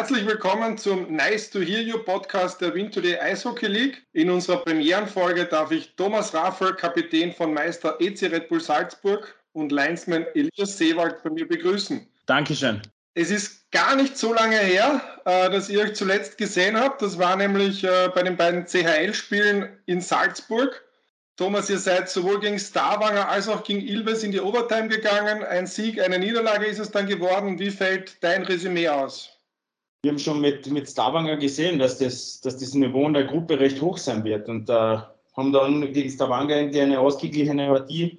Herzlich 0.00 0.26
willkommen 0.26 0.78
zum 0.78 1.14
Nice 1.14 1.50
to 1.50 1.60
Hear 1.60 1.82
You 1.82 1.98
Podcast 1.98 2.58
der 2.62 2.72
Win 2.72 2.90
Today 2.90 3.18
Eishockey 3.18 3.66
League. 3.66 4.02
In 4.14 4.30
unserer 4.30 4.64
Premierenfolge 4.64 5.44
darf 5.44 5.72
ich 5.72 5.94
Thomas 5.94 6.32
Raffel, 6.32 6.72
Kapitän 6.74 7.34
von 7.34 7.52
Meister 7.52 8.00
EC 8.00 8.22
Red 8.32 8.48
Bull 8.48 8.62
Salzburg 8.62 9.38
und 9.52 9.70
Linesman 9.70 10.24
Elias 10.32 10.78
Seewald 10.78 11.22
bei 11.22 11.28
mir 11.28 11.46
begrüßen. 11.46 12.06
Dankeschön. 12.24 12.80
Es 13.12 13.30
ist 13.30 13.70
gar 13.72 13.94
nicht 13.94 14.16
so 14.16 14.32
lange 14.32 14.56
her, 14.56 15.02
äh, 15.26 15.50
dass 15.50 15.68
ihr 15.68 15.80
euch 15.80 15.92
zuletzt 15.92 16.38
gesehen 16.38 16.80
habt. 16.80 17.02
Das 17.02 17.18
war 17.18 17.36
nämlich 17.36 17.84
äh, 17.84 18.08
bei 18.14 18.22
den 18.22 18.38
beiden 18.38 18.64
CHL-Spielen 18.64 19.68
in 19.84 20.00
Salzburg. 20.00 20.82
Thomas, 21.36 21.68
ihr 21.68 21.78
seid 21.78 22.08
sowohl 22.08 22.40
gegen 22.40 22.58
Starwanger 22.58 23.28
als 23.28 23.48
auch 23.48 23.62
gegen 23.64 23.82
Ilves 23.82 24.22
in 24.22 24.32
die 24.32 24.40
Overtime 24.40 24.88
gegangen. 24.88 25.44
Ein 25.44 25.66
Sieg, 25.66 26.00
eine 26.00 26.18
Niederlage 26.18 26.64
ist 26.64 26.78
es 26.78 26.90
dann 26.90 27.06
geworden. 27.06 27.58
Wie 27.58 27.70
fällt 27.70 28.16
dein 28.24 28.44
Resümee 28.44 28.88
aus? 28.88 29.36
Wir 30.02 30.12
haben 30.12 30.18
schon 30.18 30.40
mit, 30.40 30.70
mit 30.70 30.88
Stavanger 30.88 31.36
gesehen, 31.36 31.78
dass 31.78 31.98
das, 31.98 32.40
dass 32.40 32.56
das 32.56 32.74
Niveau 32.74 33.06
in 33.06 33.12
der 33.12 33.24
Gruppe 33.24 33.58
recht 33.60 33.80
hoch 33.82 33.98
sein 33.98 34.24
wird 34.24 34.48
und 34.48 34.68
äh, 34.70 34.98
haben 35.36 35.52
dann 35.52 35.92
gegen 35.92 36.10
Stavanger 36.10 36.56
eigentlich 36.56 36.82
eine 36.82 37.00
ausgeglichene 37.00 37.68
Partie 37.68 38.18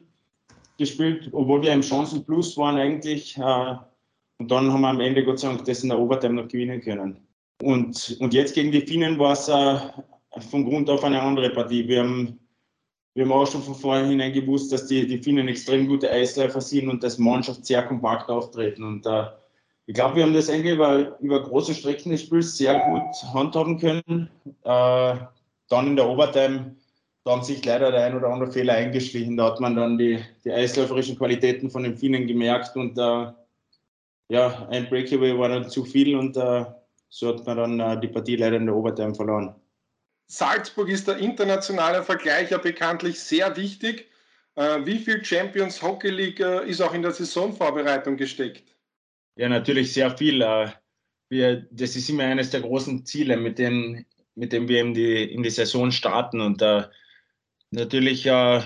gespielt, 0.77 1.29
obwohl 1.31 1.61
wir 1.63 1.73
im 1.73 1.83
Chancenplus 1.83 2.55
waren 2.57 2.77
eigentlich. 2.77 3.37
Äh, 3.37 3.75
und 4.37 4.49
dann 4.49 4.71
haben 4.71 4.81
wir 4.81 4.89
am 4.89 4.99
Ende 4.99 5.23
Gott 5.23 5.39
sei 5.39 5.49
Dank 5.49 5.65
das 5.65 5.83
in 5.83 5.89
der 5.89 5.99
Overtime 5.99 6.35
noch 6.35 6.47
gewinnen 6.47 6.81
können. 6.81 7.19
Und, 7.61 8.17
und 8.19 8.33
jetzt 8.33 8.55
gegen 8.55 8.71
die 8.71 8.81
Finnen 8.81 9.19
war 9.19 9.33
es 9.33 9.47
äh, 9.47 9.77
von 10.49 10.65
Grund 10.65 10.89
auf 10.89 11.03
eine 11.03 11.21
andere 11.21 11.49
Partie. 11.49 11.87
Wir 11.87 12.03
haben, 12.03 12.39
wir 13.13 13.25
haben 13.25 13.31
auch 13.31 13.45
schon 13.45 13.61
von 13.61 13.75
vornherein 13.75 14.33
gewusst, 14.33 14.71
dass 14.71 14.87
die, 14.87 15.05
die 15.05 15.19
Finnen 15.19 15.47
extrem 15.47 15.87
gute 15.87 16.09
Eisläufer 16.09 16.61
sind 16.61 16.89
und 16.89 17.03
dass 17.03 17.17
Mannschaft 17.17 17.65
sehr 17.65 17.83
kompakt 17.83 18.29
auftreten. 18.29 18.83
Und 18.83 19.05
äh, 19.05 19.25
ich 19.91 19.95
glaube, 19.95 20.15
wir 20.15 20.23
haben 20.23 20.33
das 20.33 20.49
eigentlich 20.49 20.75
über, 20.75 21.19
über 21.19 21.43
große 21.43 21.73
Strecken 21.73 22.11
des 22.11 22.21
Spiels 22.21 22.57
sehr 22.57 22.79
gut 22.79 23.33
handhaben 23.33 23.77
können. 23.77 24.29
Äh, 24.63 25.15
dann 25.67 25.87
in 25.87 25.97
der 25.97 26.07
Overtime, 26.07 26.77
da 27.25 27.31
haben 27.31 27.43
sich 27.43 27.65
leider 27.65 27.91
der 27.91 28.05
ein 28.05 28.15
oder 28.15 28.29
andere 28.29 28.49
Fehler 28.49 28.75
eingeschlichen. 28.75 29.35
Da 29.35 29.47
hat 29.47 29.59
man 29.59 29.75
dann 29.75 29.97
die, 29.97 30.23
die 30.45 30.51
eisläuferischen 30.53 31.17
Qualitäten 31.17 31.69
von 31.69 31.83
den 31.83 31.97
Finnen 31.97 32.25
gemerkt 32.25 32.73
und 32.77 32.97
äh, 32.97 33.33
ja, 34.29 34.65
ein 34.69 34.87
Breakaway 34.87 35.37
war 35.37 35.49
dann 35.49 35.69
zu 35.69 35.83
viel 35.83 36.15
und 36.15 36.37
äh, 36.37 36.63
so 37.09 37.27
hat 37.27 37.45
man 37.45 37.57
dann 37.57 37.79
äh, 37.81 37.99
die 37.99 38.07
Partie 38.07 38.37
leider 38.37 38.55
in 38.55 38.67
der 38.67 38.75
Overtime 38.75 39.13
verloren. 39.13 39.53
Salzburg 40.27 40.87
ist 40.87 41.09
der 41.09 41.17
internationale 41.17 42.01
Vergleich 42.01 42.51
ja 42.51 42.59
bekanntlich 42.59 43.19
sehr 43.19 43.57
wichtig. 43.57 44.07
Äh, 44.55 44.85
wie 44.85 44.99
viel 44.99 45.21
Champions 45.25 45.81
Hockey 45.81 46.11
League 46.11 46.39
äh, 46.39 46.65
ist 46.65 46.79
auch 46.79 46.93
in 46.93 47.01
der 47.01 47.11
Saisonvorbereitung 47.11 48.15
gesteckt? 48.15 48.70
Ja, 49.41 49.49
natürlich 49.49 49.91
sehr 49.91 50.15
viel. 50.15 50.43
Äh, 50.43 50.67
wir, 51.29 51.65
das 51.71 51.95
ist 51.95 52.07
immer 52.11 52.25
eines 52.25 52.51
der 52.51 52.61
großen 52.61 53.07
Ziele, 53.07 53.37
mit 53.37 53.57
dem, 53.57 54.05
mit 54.35 54.53
dem 54.53 54.67
wir 54.67 54.81
in 54.81 54.93
die, 54.93 55.23
in 55.23 55.41
die 55.41 55.49
Saison 55.49 55.91
starten. 55.91 56.41
Und 56.41 56.61
äh, 56.61 56.83
natürlich 57.71 58.27
äh, 58.27 58.61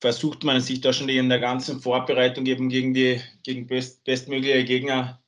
versucht 0.00 0.42
man 0.42 0.60
sich 0.60 0.80
da 0.80 0.92
schon 0.92 1.08
in 1.08 1.28
der 1.28 1.38
ganzen 1.38 1.78
Vorbereitung 1.78 2.44
eben 2.46 2.68
gegen 2.68 2.92
die 2.92 3.20
gegen 3.44 3.68
best, 3.68 4.02
bestmögliche 4.02 4.64
Gegner 4.64 5.22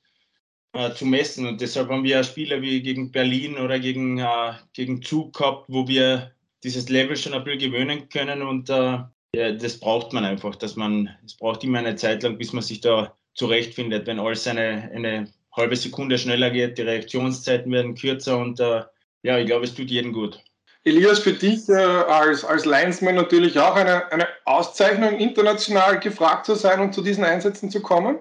äh, 0.73 0.93
zu 0.95 1.07
messen. 1.07 1.47
Und 1.47 1.61
deshalb 1.61 1.91
haben 1.91 2.03
wir 2.03 2.25
Spiele 2.25 2.61
wie 2.61 2.83
gegen 2.83 3.13
Berlin 3.13 3.57
oder 3.57 3.79
gegen, 3.79 4.19
äh, 4.19 4.55
gegen 4.73 5.01
Zug 5.01 5.33
gehabt, 5.33 5.67
wo 5.69 5.87
wir 5.87 6.33
dieses 6.65 6.89
Level 6.89 7.17
schon 7.17 7.35
ein 7.35 7.45
bisschen 7.45 7.71
gewöhnen 7.71 8.09
können. 8.09 8.43
Und 8.43 8.69
äh, 8.69 8.99
ja, 9.33 9.53
das 9.53 9.79
braucht 9.79 10.13
man 10.13 10.25
einfach, 10.25 10.57
dass 10.57 10.75
man, 10.75 11.09
es 11.25 11.37
braucht 11.37 11.63
immer 11.63 11.79
eine 11.79 11.95
Zeit 11.95 12.25
lang, 12.25 12.37
bis 12.37 12.53
man 12.53 12.65
sich 12.65 12.81
da 12.81 13.17
zurechtfindet, 13.39 14.07
wenn 14.07 14.21
alles 14.21 14.47
eine, 14.47 14.91
eine 14.95 15.29
halbe 15.53 15.77
Sekunde 15.77 16.19
schneller 16.19 16.51
geht, 16.51 16.77
die 16.77 16.83
Reaktionszeiten 16.83 17.71
werden 17.73 17.95
kürzer 17.95 18.39
und 18.39 18.61
äh, 18.61 18.83
ja, 19.23 19.39
ich 19.39 19.47
glaube, 19.47 19.65
es 19.65 19.75
tut 19.75 19.91
jedem 19.91 20.13
gut. 20.13 20.39
Elias, 20.85 21.19
für 21.19 21.33
dich 21.33 21.69
äh, 21.69 21.75
als, 21.75 22.45
als 22.45 22.65
Linesman 22.65 23.15
natürlich 23.15 23.59
auch 23.59 23.75
eine, 23.75 24.11
eine 24.13 24.29
Auszeichnung, 24.45 25.19
international 25.19 25.99
gefragt 26.01 26.47
zu 26.47 26.55
sein 26.55 26.81
und 26.81 26.95
zu 26.95 27.03
diesen 27.03 27.25
Einsätzen 27.25 27.71
zu 27.71 27.81
kommen? 27.81 28.19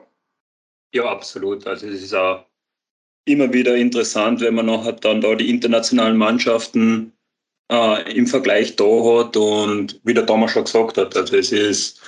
Ja, 0.94 1.06
absolut. 1.06 1.66
Also 1.68 1.88
es 1.88 2.04
ist 2.04 2.14
auch 2.14 2.46
immer 3.26 3.52
wieder 3.54 3.76
interessant, 3.76 4.42
wenn 4.42 4.56
man 4.56 4.66
nachher 4.66 4.94
dann 4.94 5.22
da 5.22 5.36
die 5.36 5.50
internationalen 5.50 6.18
Mannschaften 6.18 7.14
äh, 7.72 8.12
im 8.14 8.28
Vergleich 8.28 8.76
da 8.76 8.86
hat 8.86 9.38
und 9.38 10.00
wie 10.04 10.14
der 10.14 10.26
Thomas 10.26 10.52
schon 10.52 10.64
gesagt 10.64 10.98
hat, 10.98 11.16
also 11.16 11.38
es 11.38 11.52
ist 11.52 12.02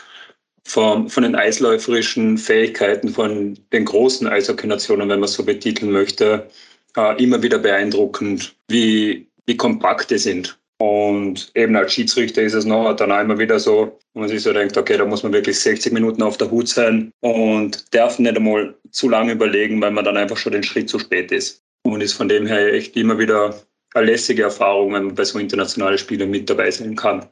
von, 0.69 1.09
von 1.09 1.23
den 1.23 1.35
eisläuferischen 1.35 2.37
Fähigkeiten 2.37 3.09
von 3.09 3.57
den 3.73 3.85
großen 3.85 4.27
Eishockey-Nationen, 4.27 5.09
wenn 5.09 5.19
man 5.19 5.27
so 5.27 5.43
betiteln 5.43 5.91
möchte, 5.91 6.47
äh, 6.95 7.23
immer 7.23 7.41
wieder 7.41 7.57
beeindruckend, 7.57 8.55
wie, 8.67 9.27
wie 9.47 9.57
kompakt 9.57 10.11
die 10.11 10.19
sind. 10.19 10.59
Und 10.77 11.51
eben 11.55 11.75
als 11.75 11.93
Schiedsrichter 11.93 12.43
ist 12.43 12.53
es 12.53 12.65
noch 12.65 12.93
dann 12.93 13.11
auch 13.11 13.19
immer 13.19 13.39
wieder 13.39 13.59
so, 13.59 13.99
wo 14.13 14.19
man 14.21 14.29
sich 14.29 14.43
so 14.43 14.53
denkt, 14.53 14.77
okay, 14.77 14.95
da 14.95 15.05
muss 15.05 15.23
man 15.23 15.33
wirklich 15.33 15.59
60 15.59 15.91
Minuten 15.91 16.21
auf 16.21 16.37
der 16.37 16.51
Hut 16.51 16.69
sein 16.69 17.11
und 17.21 17.93
darf 17.93 18.19
nicht 18.19 18.37
einmal 18.37 18.75
zu 18.91 19.09
lange 19.09 19.33
überlegen, 19.33 19.81
weil 19.81 19.91
man 19.91 20.05
dann 20.05 20.17
einfach 20.17 20.37
schon 20.37 20.53
den 20.53 20.63
Schritt 20.63 20.87
zu 20.87 20.99
spät 20.99 21.31
ist. 21.31 21.63
Und 21.83 22.01
ist 22.01 22.13
von 22.13 22.29
dem 22.29 22.45
her 22.45 22.73
echt 22.73 22.95
immer 22.95 23.17
wieder 23.17 23.59
eine 23.95 24.05
lässige 24.05 24.43
Erfahrung, 24.43 24.93
wenn 24.93 25.05
man 25.05 25.15
bei 25.15 25.25
so 25.25 25.39
internationalen 25.39 25.97
Spielen 25.97 26.29
mit 26.29 26.49
dabei 26.49 26.69
sein 26.69 26.95
kann. 26.95 27.25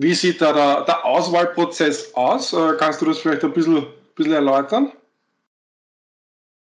Wie 0.00 0.14
sieht 0.14 0.40
da 0.40 0.52
der, 0.52 0.84
der 0.84 1.04
Auswahlprozess 1.04 2.14
aus? 2.14 2.52
Äh, 2.52 2.74
kannst 2.78 3.02
du 3.02 3.06
das 3.06 3.18
vielleicht 3.18 3.42
ein 3.42 3.52
bisschen, 3.52 3.84
bisschen 4.14 4.32
erläutern? 4.32 4.92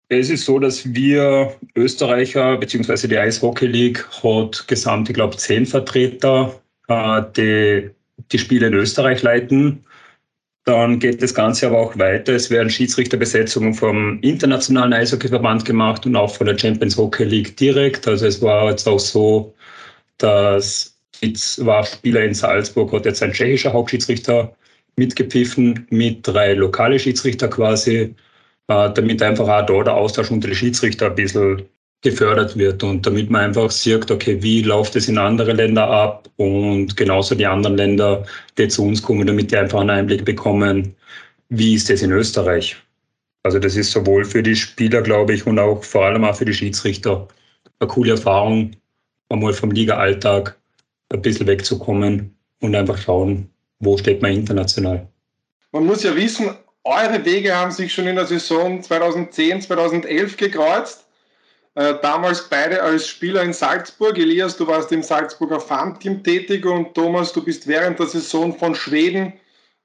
Es 0.08 0.30
ist 0.30 0.44
so, 0.44 0.60
dass 0.60 0.94
wir 0.94 1.56
Österreicher 1.74 2.56
bzw. 2.56 3.08
die 3.08 3.18
Eishockey 3.18 3.66
League 3.66 4.06
hat 4.22 4.66
gesamt, 4.68 5.08
ich 5.08 5.14
glaube, 5.14 5.36
zehn 5.36 5.66
Vertreter, 5.66 6.60
äh, 6.86 7.22
die 7.36 7.90
die 8.30 8.38
Spiele 8.38 8.68
in 8.68 8.74
Österreich 8.74 9.22
leiten. 9.22 9.84
Dann 10.64 11.00
geht 11.00 11.20
das 11.20 11.34
Ganze 11.34 11.66
aber 11.66 11.78
auch 11.78 11.98
weiter. 11.98 12.34
Es 12.34 12.50
werden 12.50 12.70
Schiedsrichterbesetzungen 12.70 13.74
vom 13.74 14.20
Internationalen 14.20 14.92
Eishockeyverband 14.92 15.64
gemacht 15.64 16.06
und 16.06 16.14
auch 16.14 16.34
von 16.34 16.46
der 16.46 16.58
Champions 16.58 16.96
Hockey 16.96 17.24
League 17.24 17.56
direkt. 17.56 18.06
Also 18.06 18.26
es 18.26 18.40
war 18.42 18.70
jetzt 18.70 18.86
auch 18.86 19.00
so, 19.00 19.54
dass 20.18 20.97
Jetzt 21.20 21.64
war 21.64 21.84
Spieler 21.84 22.24
in 22.24 22.34
Salzburg, 22.34 22.92
hat 22.92 23.06
jetzt 23.06 23.22
ein 23.22 23.32
tschechischer 23.32 23.72
Hauptschiedsrichter 23.72 24.54
mitgepfiffen, 24.96 25.86
mit 25.90 26.26
drei 26.26 26.54
lokale 26.54 26.98
Schiedsrichter 26.98 27.48
quasi, 27.48 28.14
äh, 28.68 28.90
damit 28.92 29.22
einfach 29.22 29.48
auch 29.48 29.66
da 29.66 29.82
der 29.82 29.94
Austausch 29.94 30.30
unter 30.30 30.48
den 30.48 30.56
Schiedsrichter 30.56 31.06
ein 31.06 31.14
bisschen 31.14 31.62
gefördert 32.02 32.56
wird 32.56 32.82
und 32.84 33.04
damit 33.06 33.30
man 33.30 33.42
einfach 33.42 33.70
sieht, 33.70 34.10
okay, 34.10 34.40
wie 34.40 34.62
läuft 34.62 34.94
es 34.96 35.08
in 35.08 35.18
anderen 35.18 35.56
Ländern 35.56 35.88
ab 35.88 36.28
und 36.36 36.96
genauso 36.96 37.34
die 37.34 37.46
anderen 37.46 37.76
Länder, 37.76 38.24
die 38.56 38.68
zu 38.68 38.84
uns 38.84 39.02
kommen, 39.02 39.26
damit 39.26 39.50
die 39.50 39.56
einfach 39.56 39.80
einen 39.80 39.90
Einblick 39.90 40.24
bekommen, 40.24 40.94
wie 41.48 41.74
ist 41.74 41.90
es 41.90 42.02
in 42.02 42.12
Österreich. 42.12 42.76
Also 43.42 43.58
das 43.58 43.76
ist 43.76 43.90
sowohl 43.90 44.24
für 44.24 44.42
die 44.42 44.54
Spieler, 44.54 45.02
glaube 45.02 45.34
ich, 45.34 45.46
und 45.46 45.58
auch 45.58 45.82
vor 45.82 46.04
allem 46.06 46.24
auch 46.24 46.36
für 46.36 46.44
die 46.44 46.54
Schiedsrichter 46.54 47.26
eine 47.80 47.88
coole 47.88 48.12
Erfahrung, 48.12 48.72
einmal 49.28 49.52
vom 49.52 49.70
Liga-Alltag 49.70 50.57
ein 51.10 51.22
bisschen 51.22 51.46
wegzukommen 51.46 52.36
und 52.60 52.74
einfach 52.74 52.98
schauen, 52.98 53.50
wo 53.80 53.96
steht 53.96 54.22
man 54.22 54.32
international. 54.32 55.08
Man 55.72 55.86
muss 55.86 56.02
ja 56.02 56.14
wissen, 56.14 56.50
eure 56.84 57.24
Wege 57.24 57.54
haben 57.54 57.70
sich 57.70 57.92
schon 57.92 58.06
in 58.06 58.16
der 58.16 58.26
Saison 58.26 58.82
2010, 58.82 59.62
2011 59.62 60.36
gekreuzt. 60.36 61.06
Äh, 61.74 61.94
damals 62.02 62.48
beide 62.48 62.82
als 62.82 63.06
Spieler 63.06 63.42
in 63.42 63.52
Salzburg. 63.52 64.18
Elias, 64.18 64.56
du 64.56 64.66
warst 64.66 64.90
im 64.90 65.02
Salzburger 65.02 65.60
Farmteam 65.60 66.24
tätig 66.24 66.66
und 66.66 66.94
Thomas, 66.94 67.32
du 67.32 67.44
bist 67.44 67.66
während 67.66 67.98
der 67.98 68.06
Saison 68.06 68.58
von 68.58 68.74
Schweden 68.74 69.34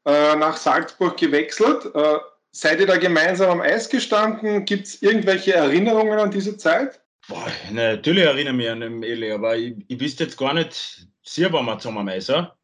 äh, 0.05 0.35
nach 0.35 0.57
Salzburg 0.57 1.17
gewechselt. 1.17 1.85
Äh, 1.93 2.15
seid 2.51 2.79
ihr 2.79 2.87
da 2.87 2.97
gemeinsam 2.97 3.51
am 3.51 3.61
Eis 3.61 3.89
gestanden? 3.89 4.65
Gibt 4.65 4.87
es 4.87 5.01
irgendwelche 5.01 5.53
Erinnerungen 5.53 6.17
an 6.17 6.31
diese 6.31 6.57
Zeit? 6.57 6.99
Boah, 7.27 7.47
natürlich 7.71 8.23
erinnere 8.23 8.53
ich 8.53 8.57
mich 8.57 8.69
an 8.69 8.79
den 8.79 9.03
Eli, 9.03 9.31
aber 9.31 9.55
ich, 9.55 9.75
ich 9.87 9.99
wüsste 9.99 10.23
jetzt 10.23 10.37
gar 10.37 10.53
nicht, 10.53 11.07
Sie 11.23 11.51
waren 11.51 11.65
wir 11.65 11.79
zusammen, 11.79 12.07
oder? 12.07 12.57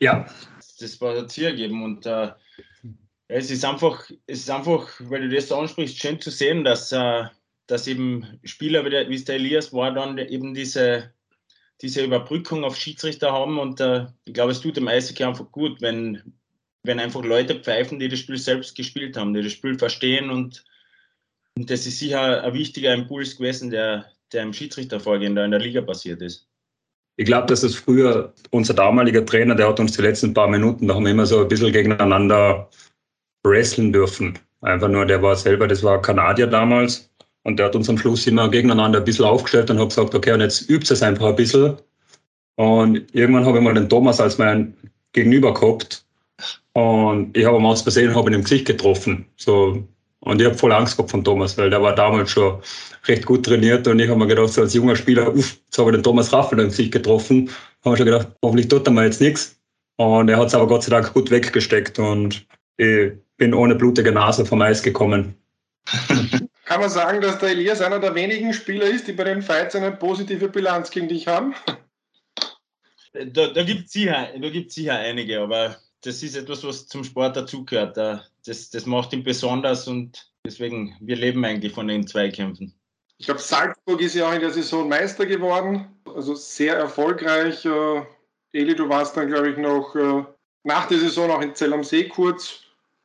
Ja. 0.00 0.26
Das 0.80 1.00
war 1.00 1.14
das 1.14 1.32
Ziel 1.32 1.50
gegeben 1.50 1.82
und 1.82 2.06
äh, 2.06 2.30
es 3.28 3.50
ist 3.50 3.64
einfach, 3.64 4.10
es 4.26 4.40
ist 4.40 4.50
einfach, 4.50 4.88
weil 5.00 5.28
du 5.28 5.34
das 5.34 5.48
so 5.48 5.56
ansprichst, 5.56 5.98
schön 5.98 6.20
zu 6.20 6.30
sehen, 6.30 6.64
dass, 6.64 6.92
äh, 6.92 7.24
dass 7.66 7.86
eben 7.86 8.40
Spieler 8.44 8.84
wie, 8.84 8.90
der, 8.90 9.08
wie 9.08 9.14
es 9.14 9.24
der 9.24 9.36
Elias 9.36 9.72
war, 9.72 9.92
dann 9.92 10.16
eben 10.18 10.54
diese, 10.54 11.12
diese 11.82 12.04
Überbrückung 12.04 12.64
auf 12.64 12.76
Schiedsrichter 12.76 13.32
haben 13.32 13.58
und 13.58 13.80
äh, 13.80 14.06
ich 14.24 14.34
glaube, 14.34 14.52
es 14.52 14.60
tut 14.60 14.76
dem 14.76 14.88
Eishockey 14.88 15.24
einfach 15.24 15.50
gut, 15.52 15.80
wenn, 15.82 16.32
wenn 16.84 17.00
einfach 17.00 17.22
Leute 17.22 17.60
pfeifen, 17.60 17.98
die 17.98 18.08
das 18.08 18.20
Spiel 18.20 18.38
selbst 18.38 18.74
gespielt 18.74 19.16
haben, 19.16 19.34
die 19.34 19.42
das 19.42 19.52
Spiel 19.52 19.78
verstehen 19.78 20.30
und, 20.30 20.64
und 21.56 21.70
das 21.70 21.86
ist 21.86 21.98
sicher 21.98 22.42
ein 22.42 22.54
wichtiger 22.54 22.94
Impuls 22.94 23.36
gewesen, 23.36 23.70
der, 23.70 24.10
der 24.32 24.42
im 24.44 24.54
Schiedsrichtervorgehen 24.54 25.34
da 25.34 25.44
in 25.44 25.50
der 25.50 25.60
Liga 25.60 25.82
passiert 25.82 26.22
ist. 26.22 26.48
Ich 27.18 27.26
glaube, 27.26 27.48
dass 27.48 27.64
es 27.64 27.74
früher 27.74 28.32
unser 28.52 28.74
damaliger 28.74 29.26
Trainer, 29.26 29.56
der 29.56 29.68
hat 29.68 29.80
uns 29.80 29.96
die 29.96 30.02
letzten 30.02 30.32
paar 30.32 30.46
Minuten, 30.46 30.86
da 30.86 30.94
haben 30.94 31.04
wir 31.04 31.10
immer 31.10 31.26
so 31.26 31.40
ein 31.40 31.48
bisschen 31.48 31.72
gegeneinander 31.72 32.70
wrestlen 33.44 33.92
dürfen. 33.92 34.38
Einfach 34.60 34.88
nur, 34.88 35.04
der 35.04 35.20
war 35.20 35.34
selber, 35.34 35.66
das 35.66 35.82
war 35.82 36.00
Kanadier 36.00 36.46
damals 36.46 37.10
Und 37.42 37.58
der 37.58 37.66
hat 37.66 37.76
uns 37.76 37.88
am 37.88 37.98
Schluss 37.98 38.26
immer 38.26 38.48
gegeneinander 38.48 39.00
ein 39.00 39.04
bisschen 39.04 39.24
aufgestellt 39.24 39.70
und 39.70 39.78
habe 39.78 39.88
gesagt, 39.88 40.14
okay, 40.14 40.32
und 40.32 40.40
jetzt 40.42 40.70
übt 40.70 40.92
es 40.92 41.02
einfach 41.02 41.26
ein 41.26 41.36
bisschen. 41.36 41.76
Und 42.56 43.14
irgendwann 43.14 43.46
habe 43.46 43.58
ich 43.58 43.64
mal 43.64 43.74
den 43.74 43.88
Thomas 43.88 44.20
als 44.20 44.38
mein 44.38 44.74
Gegenüber 45.12 45.54
gehabt. 45.54 46.04
Und 46.74 47.36
ich 47.36 47.46
habe 47.46 47.58
ihn 47.58 47.66
aus 47.66 47.82
Versehen 47.82 48.14
habe 48.14 48.30
ihn 48.30 48.34
im 48.34 48.42
Gesicht 48.42 48.66
getroffen. 48.66 49.26
So, 49.36 49.82
und 50.20 50.40
ich 50.40 50.46
habe 50.46 50.58
voll 50.58 50.72
Angst 50.72 50.96
gehabt 50.96 51.10
von 51.10 51.22
Thomas, 51.22 51.56
weil 51.56 51.70
der 51.70 51.80
war 51.80 51.94
damals 51.94 52.30
schon 52.30 52.60
recht 53.06 53.24
gut 53.24 53.46
trainiert. 53.46 53.86
Und 53.86 54.00
ich 54.00 54.08
habe 54.08 54.18
mir 54.18 54.26
gedacht, 54.26 54.52
so 54.52 54.62
als 54.62 54.74
junger 54.74 54.96
Spieler, 54.96 55.32
uff, 55.32 55.58
jetzt 55.64 55.78
habe 55.78 55.90
ich 55.90 55.96
den 55.96 56.02
Thomas 56.02 56.32
Raffel 56.32 56.58
im 56.58 56.68
Gesicht 56.68 56.92
getroffen. 56.92 57.50
Habe 57.84 57.96
schon 57.96 58.06
gedacht, 58.06 58.28
hoffentlich 58.42 58.68
tut 58.68 58.86
er 58.86 58.92
mir 58.92 59.04
jetzt 59.04 59.20
nichts. 59.20 59.60
Und 59.96 60.28
er 60.28 60.38
hat 60.38 60.48
es 60.48 60.54
aber 60.54 60.66
Gott 60.66 60.82
sei 60.82 60.90
Dank 60.90 61.12
gut 61.14 61.30
weggesteckt. 61.30 61.98
Und 61.98 62.46
ich 62.76 63.12
bin 63.36 63.54
ohne 63.54 63.76
blutige 63.76 64.10
Nase 64.10 64.44
vom 64.44 64.60
Eis 64.60 64.82
gekommen. 64.82 65.36
Kann 66.64 66.80
man 66.80 66.90
sagen, 66.90 67.20
dass 67.22 67.38
der 67.38 67.50
Elias 67.50 67.80
einer 67.80 67.98
der 67.98 68.14
wenigen 68.14 68.52
Spieler 68.52 68.86
ist, 68.86 69.06
die 69.06 69.12
bei 69.12 69.24
den 69.24 69.40
Fights 69.40 69.74
eine 69.74 69.92
positive 69.92 70.48
Bilanz 70.48 70.90
gegen 70.90 71.08
dich 71.08 71.26
haben? 71.26 71.54
Da, 73.14 73.46
da 73.48 73.62
gibt 73.62 73.86
es 73.86 73.92
sicher, 73.92 74.28
sicher 74.68 74.98
einige, 74.98 75.40
aber 75.40 75.76
das 76.02 76.22
ist 76.22 76.36
etwas, 76.36 76.62
was 76.64 76.86
zum 76.86 77.04
Sport 77.04 77.36
dazugehört. 77.36 77.96
Das, 78.48 78.70
das 78.70 78.86
macht 78.86 79.12
ihn 79.12 79.22
besonders 79.22 79.86
und 79.86 80.30
deswegen, 80.44 80.96
wir 81.00 81.16
leben 81.16 81.44
eigentlich 81.44 81.72
von 81.72 81.86
den 81.86 82.06
Zweikämpfen. 82.06 82.74
Ich 83.18 83.26
glaube, 83.26 83.40
Salzburg 83.40 84.00
ist 84.00 84.14
ja 84.14 84.28
auch 84.28 84.32
in 84.32 84.40
der 84.40 84.50
Saison 84.50 84.88
Meister 84.88 85.26
geworden, 85.26 85.88
also 86.14 86.34
sehr 86.34 86.76
erfolgreich. 86.76 87.64
Äh, 87.64 88.02
Eli, 88.52 88.74
du 88.74 88.88
warst 88.88 89.16
dann, 89.16 89.28
glaube 89.28 89.50
ich, 89.50 89.58
noch 89.58 89.94
äh, 89.96 90.24
nach 90.64 90.86
der 90.86 90.98
Saison 90.98 91.30
auch 91.30 91.42
in 91.42 91.54
Zell 91.54 91.72
am 91.72 91.84
See 91.84 92.04
kurz 92.04 92.60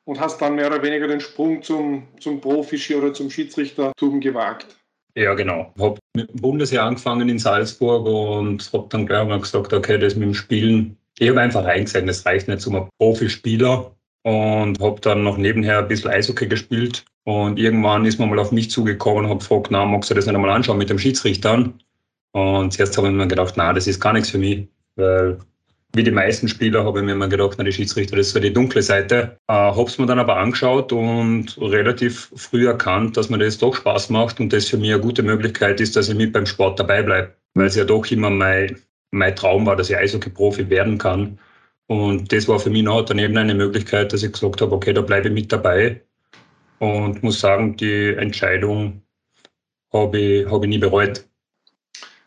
und 0.06 0.20
hast 0.20 0.42
dann 0.42 0.56
mehr 0.56 0.68
oder 0.68 0.82
weniger 0.82 1.08
den 1.08 1.20
Sprung 1.20 1.62
zum, 1.62 2.08
zum 2.20 2.40
Profi- 2.40 2.96
oder 2.96 3.14
zum 3.14 3.30
Schiedsrichtertum 3.30 4.22
gewagt. 4.22 4.78
Ja, 5.16 5.34
genau. 5.34 5.74
Ich 5.76 5.84
habe 5.84 6.00
mit 6.16 6.30
dem 6.30 6.42
Bundesjahr 6.42 6.88
angefangen 6.88 7.28
in 7.30 7.40
Salzburg 7.40 8.06
und 8.06 8.72
habe 8.72 8.88
dann 8.90 9.06
gleich 9.06 9.28
mal 9.28 9.40
gesagt, 9.40 9.74
okay, 9.74 9.98
das 9.98 10.16
mit 10.16 10.28
dem 10.28 10.34
Spielen, 10.34 10.98
ich 11.20 11.30
habe 11.30 11.42
einfach 11.42 11.64
reingesehen, 11.66 12.08
das 12.08 12.26
reicht 12.26 12.48
nicht 12.48 12.62
zum 12.62 12.88
Profispieler 12.98 13.96
und 14.24 14.80
habe 14.80 15.00
dann 15.02 15.24
noch 15.24 15.38
nebenher 15.38 15.80
ein 15.80 15.88
bisschen 15.88 16.12
Eishockey 16.12 16.48
gespielt 16.48 17.06
und 17.26 17.60
irgendwann 17.60 18.06
ist 18.06 18.20
man 18.20 18.30
mal 18.30 18.40
auf 18.40 18.52
mich 18.52 18.70
zugekommen 18.70 19.26
und 19.26 19.30
habe 19.30 19.40
gefragt, 19.40 19.68
na, 19.70 19.86
magst 19.86 20.10
du 20.10 20.14
das 20.14 20.26
nicht 20.26 20.36
einmal 20.36 20.52
anschauen 20.52 20.78
mit 20.78 20.90
dem 20.90 21.00
Schiedsrichtern? 21.00 21.80
Und 22.32 22.74
zuerst 22.74 22.98
habe 22.98 23.08
ich 23.08 23.14
mir 23.14 23.28
gedacht, 23.28 23.54
na, 23.58 23.72
das 23.74 23.88
ist 23.88 24.00
gar 24.00 24.14
nichts 24.14 24.30
für 24.30 24.40
mich, 24.40 24.68
weil 24.96 25.38
wie 25.96 26.04
die 26.04 26.12
meisten 26.12 26.48
Spieler 26.48 26.84
habe 26.84 27.00
ich 27.00 27.06
mir 27.06 27.12
immer 27.12 27.28
gedacht, 27.28 27.56
na, 27.58 27.64
die 27.64 27.72
Schiedsrichter, 27.72 28.16
das 28.16 28.28
ist 28.28 28.34
so 28.34 28.40
die 28.40 28.52
dunkle 28.52 28.82
Seite. 28.82 29.38
Äh, 29.48 29.54
habe 29.54 29.84
es 29.84 30.00
mir 30.00 30.08
dann 30.08 30.20
aber 30.20 30.38
angeschaut 30.38 30.92
und 30.92 31.56
relativ 31.60 32.32
früh 32.36 32.68
erkannt, 32.68 33.16
dass 33.16 33.30
mir 33.30 33.38
das 33.38 33.60
doch 33.60 33.76
Spaß 33.76 34.10
macht 34.10 34.40
und 34.40 34.52
das 34.52 34.68
für 34.68 34.78
mich 34.78 34.92
eine 34.92 35.02
gute 35.02 35.22
Möglichkeit 35.22 35.80
ist, 35.80 35.96
dass 35.96 36.10
ich 36.10 36.16
mit 36.16 36.34
beim 36.34 36.48
Sport 36.48 36.80
dabei 36.80 37.04
bleibe. 37.04 37.34
Weil 37.54 37.68
es 37.68 37.76
ja 37.76 37.84
doch 37.84 38.10
immer 38.10 38.32
mein, 38.32 38.76
mein 39.12 39.36
Traum 39.36 39.68
war, 39.68 39.76
dass 39.76 39.92
ich 39.92 39.98
Eishockey-Profi 39.98 40.70
werden 40.70 40.98
kann. 40.98 41.38
Und 41.88 42.32
das 42.32 42.48
war 42.48 42.60
für 42.60 42.70
mich 42.70 42.84
noch 42.84 43.04
daneben 43.04 43.38
eine 43.38 43.56
Möglichkeit, 43.56 44.14
dass 44.14 44.24
ich 44.24 44.32
gesagt 44.32 44.62
habe, 44.62 44.74
okay, 44.74 44.94
da 44.94 45.02
bleibe 45.02 45.28
ich 45.28 45.34
mit 45.34 45.52
dabei. 45.52 46.02
Und 46.80 47.24
muss 47.24 47.40
sagen, 47.40 47.78
die 47.78 48.14
Entscheidung 48.16 49.02
habe 49.92 50.20
ich, 50.20 50.50
hab 50.50 50.64
ich 50.64 50.70
nie 50.70 50.78
bereut 50.78 51.26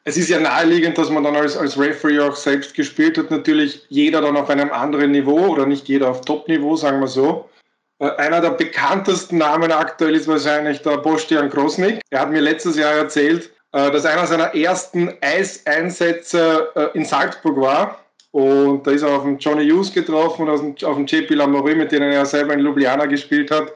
es 0.09 0.17
ist 0.17 0.29
ja 0.29 0.39
naheliegend, 0.39 0.97
dass 0.97 1.11
man 1.11 1.25
dann 1.25 1.35
als, 1.35 1.57
als 1.57 1.77
Referee 1.77 2.21
auch 2.21 2.37
selbst 2.37 2.75
gespielt 2.75 3.19
hat. 3.19 3.33
Natürlich 3.33 3.85
jeder 3.89 4.21
dann 4.21 4.37
auf 4.37 4.49
einem 4.49 4.71
anderen 4.71 5.11
Niveau 5.11 5.49
oder 5.49 5.67
nicht 5.67 5.89
jeder 5.89 6.09
auf 6.11 6.21
Top-Niveau, 6.21 6.77
sagen 6.77 7.01
wir 7.01 7.09
so. 7.09 7.51
Äh, 7.99 8.11
einer 8.11 8.41
der 8.41 8.51
bekanntesten 8.51 9.39
Namen 9.39 9.73
aktuell 9.73 10.15
ist 10.15 10.29
wahrscheinlich 10.29 10.81
der 10.83 10.99
Bostian 10.99 11.51
Krosnik. 11.51 12.01
Er 12.11 12.21
hat 12.21 12.31
mir 12.31 12.41
letztes 12.41 12.77
Jahr 12.77 12.93
erzählt, 12.93 13.51
äh, 13.73 13.91
dass 13.91 14.07
einer 14.07 14.29
seiner 14.29 14.55
ersten 14.55 15.13
Eiseinsätze 15.21 16.69
äh, 16.77 16.97
in 16.97 17.05
Salzburg 17.05 17.61
war. 17.61 18.06
Und 18.37 18.87
da 18.87 18.91
ist 18.91 19.01
er 19.01 19.17
auf 19.17 19.23
den 19.23 19.39
Johnny 19.39 19.67
Hughes 19.67 19.91
getroffen 19.91 20.47
und 20.47 20.85
auf 20.85 20.97
den 20.97 21.07
JP 21.07 21.37
Lamoury, 21.37 21.75
mit 21.75 21.91
denen 21.91 22.13
er 22.13 22.27
selber 22.27 22.53
in 22.53 22.61
Ljubljana 22.61 23.07
gespielt 23.07 23.51
hat. 23.51 23.73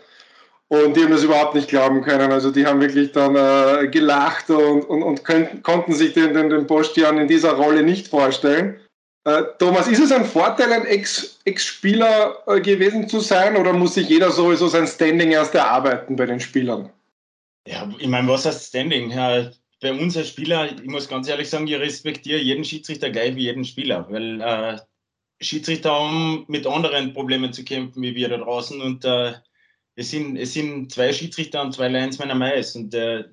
Und 0.69 0.95
die 0.95 1.03
haben 1.03 1.13
das 1.13 1.25
überhaupt 1.25 1.55
nicht 1.55 1.69
glauben 1.69 2.03
können. 2.03 2.31
Also 2.31 2.51
die 2.51 2.67
haben 2.67 2.79
wirklich 2.79 3.11
dann 3.13 3.37
äh, 3.37 3.89
gelacht 3.89 4.51
und, 4.51 4.83
und, 4.83 5.03
und 5.03 5.25
können, 5.25 5.63
konnten 5.63 5.95
sich 5.95 6.13
den, 6.13 6.35
den, 6.35 6.51
den 6.51 6.67
Bostian 6.67 7.17
in 7.17 7.27
dieser 7.27 7.53
Rolle 7.53 7.83
nicht 7.83 8.09
vorstellen. 8.09 8.79
Äh, 9.25 9.45
Thomas, 9.59 9.89
ist 9.89 10.01
es 10.01 10.13
ein 10.13 10.27
Vorteil, 10.27 10.71
ein 10.75 10.85
Ex-Spieler 10.85 12.43
Ex 12.45 12.59
äh, 12.59 12.61
gewesen 12.61 13.09
zu 13.09 13.21
sein 13.21 13.57
oder 13.57 13.73
muss 13.73 13.95
sich 13.95 14.11
jeder 14.11 14.31
sowieso 14.31 14.69
sein 14.69 14.87
Standing 14.87 15.31
erst 15.31 15.55
erarbeiten 15.55 16.17
bei 16.17 16.27
den 16.27 16.39
Spielern? 16.39 16.91
Ja, 17.67 17.89
ich 17.99 18.09
meine, 18.09 18.29
was 18.29 18.45
heißt 18.45 18.69
Standing? 18.69 19.11
Ja, 19.11 19.51
bei 19.81 19.93
uns 19.93 20.17
als 20.17 20.29
Spieler, 20.29 20.71
ich 20.73 20.89
muss 20.89 21.09
ganz 21.09 21.29
ehrlich 21.29 21.49
sagen, 21.49 21.67
ich 21.67 21.75
respektiere 21.75 22.41
jeden 22.41 22.65
Schiedsrichter 22.65 23.11
gleich 23.11 23.35
wie 23.35 23.45
jeden 23.45 23.65
Spieler, 23.65 24.07
weil 24.11 24.41
äh, 24.41 24.79
Schiedsrichter 25.41 25.93
haben 25.93 26.45
mit 26.49 26.67
anderen 26.67 27.15
Problemen 27.15 27.53
zu 27.53 27.65
kämpfen 27.65 28.03
wie 28.03 28.15
wir 28.15 28.29
da 28.29 28.37
draußen 28.37 28.81
und 28.81 29.05
äh, 29.05 29.33
es 29.97 30.11
sind, 30.11 30.37
es 30.37 30.53
sind 30.53 30.93
zwei 30.93 31.13
Schiedsrichter 31.13 31.63
und 31.63 31.73
zwei 31.73 31.89
Linesmänner 31.89 32.35
Mais 32.35 32.77
und 32.77 32.95
äh, 32.95 33.25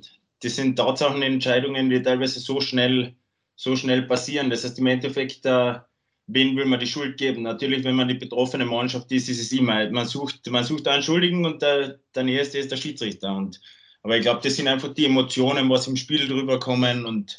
das 0.41 0.55
sind 0.55 0.75
Tatsachenentscheidungen, 0.75 1.89
die 1.89 2.01
teilweise 2.01 2.39
so 2.39 2.61
schnell, 2.61 3.15
so 3.55 3.75
schnell 3.75 4.03
passieren. 4.03 4.49
Das 4.49 4.63
heißt 4.63 4.77
im 4.79 4.85
Endeffekt, 4.85 5.45
äh, 5.45 5.79
wen 6.27 6.55
will 6.55 6.65
man 6.65 6.79
die 6.79 6.87
Schuld 6.87 7.17
geben? 7.17 7.43
Natürlich, 7.43 7.83
wenn 7.83 7.95
man 7.95 8.07
die 8.07 8.13
betroffene 8.15 8.65
Mannschaft 8.65 9.11
ist, 9.11 9.29
ist 9.29 9.41
es 9.41 9.51
immer, 9.51 9.89
man 9.89 10.05
sucht, 10.05 10.45
man 10.49 10.63
sucht 10.63 10.87
einen 10.87 11.03
Schuldigen 11.03 11.45
und 11.45 11.61
der, 11.61 11.99
der 12.13 12.23
Nächste 12.23 12.59
ist 12.59 12.71
der 12.71 12.77
Schiedsrichter. 12.77 13.35
Und, 13.35 13.59
aber 14.07 14.15
ich 14.15 14.21
glaube, 14.21 14.39
das 14.41 14.55
sind 14.55 14.69
einfach 14.69 14.93
die 14.93 15.03
Emotionen, 15.03 15.69
was 15.69 15.85
im 15.85 15.97
Spiel 15.97 16.29
drüber 16.29 16.61
kommen 16.61 17.05
und 17.05 17.35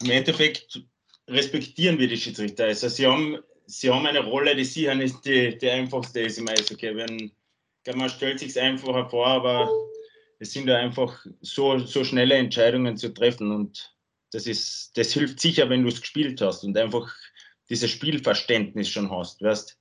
im 0.00 0.10
Endeffekt 0.10 0.80
respektieren 1.26 1.98
wir 1.98 2.06
die 2.06 2.16
Schiedsrichter. 2.16 2.66
Also 2.66 2.88
sie 2.88 3.08
haben, 3.08 3.38
sie 3.66 3.90
haben 3.90 4.06
eine 4.06 4.20
Rolle, 4.20 4.54
die 4.54 4.64
sicher 4.64 4.94
nicht 4.94 5.24
die, 5.24 5.58
die 5.58 5.68
einfachste 5.68 6.20
ist 6.20 6.38
im 6.38 6.46
Eishockey. 6.46 6.94
Wenn, 6.94 7.32
man 7.96 8.08
stellt 8.08 8.38
sich 8.38 8.58
einfacher 8.60 9.10
vor, 9.10 9.26
aber 9.26 9.68
es 10.38 10.52
sind 10.52 10.68
ja 10.68 10.76
einfach 10.76 11.26
so, 11.40 11.80
so 11.80 12.04
schnelle 12.04 12.36
Entscheidungen 12.36 12.96
zu 12.96 13.12
treffen 13.12 13.50
und 13.50 13.92
das, 14.30 14.46
ist, 14.46 14.92
das 14.94 15.12
hilft 15.12 15.40
sicher, 15.40 15.68
wenn 15.70 15.82
du 15.82 15.88
es 15.88 16.00
gespielt 16.00 16.40
hast 16.40 16.62
und 16.62 16.78
einfach 16.78 17.12
dieses 17.68 17.90
Spielverständnis 17.90 18.88
schon 18.88 19.10
hast, 19.10 19.42
weißt 19.42 19.76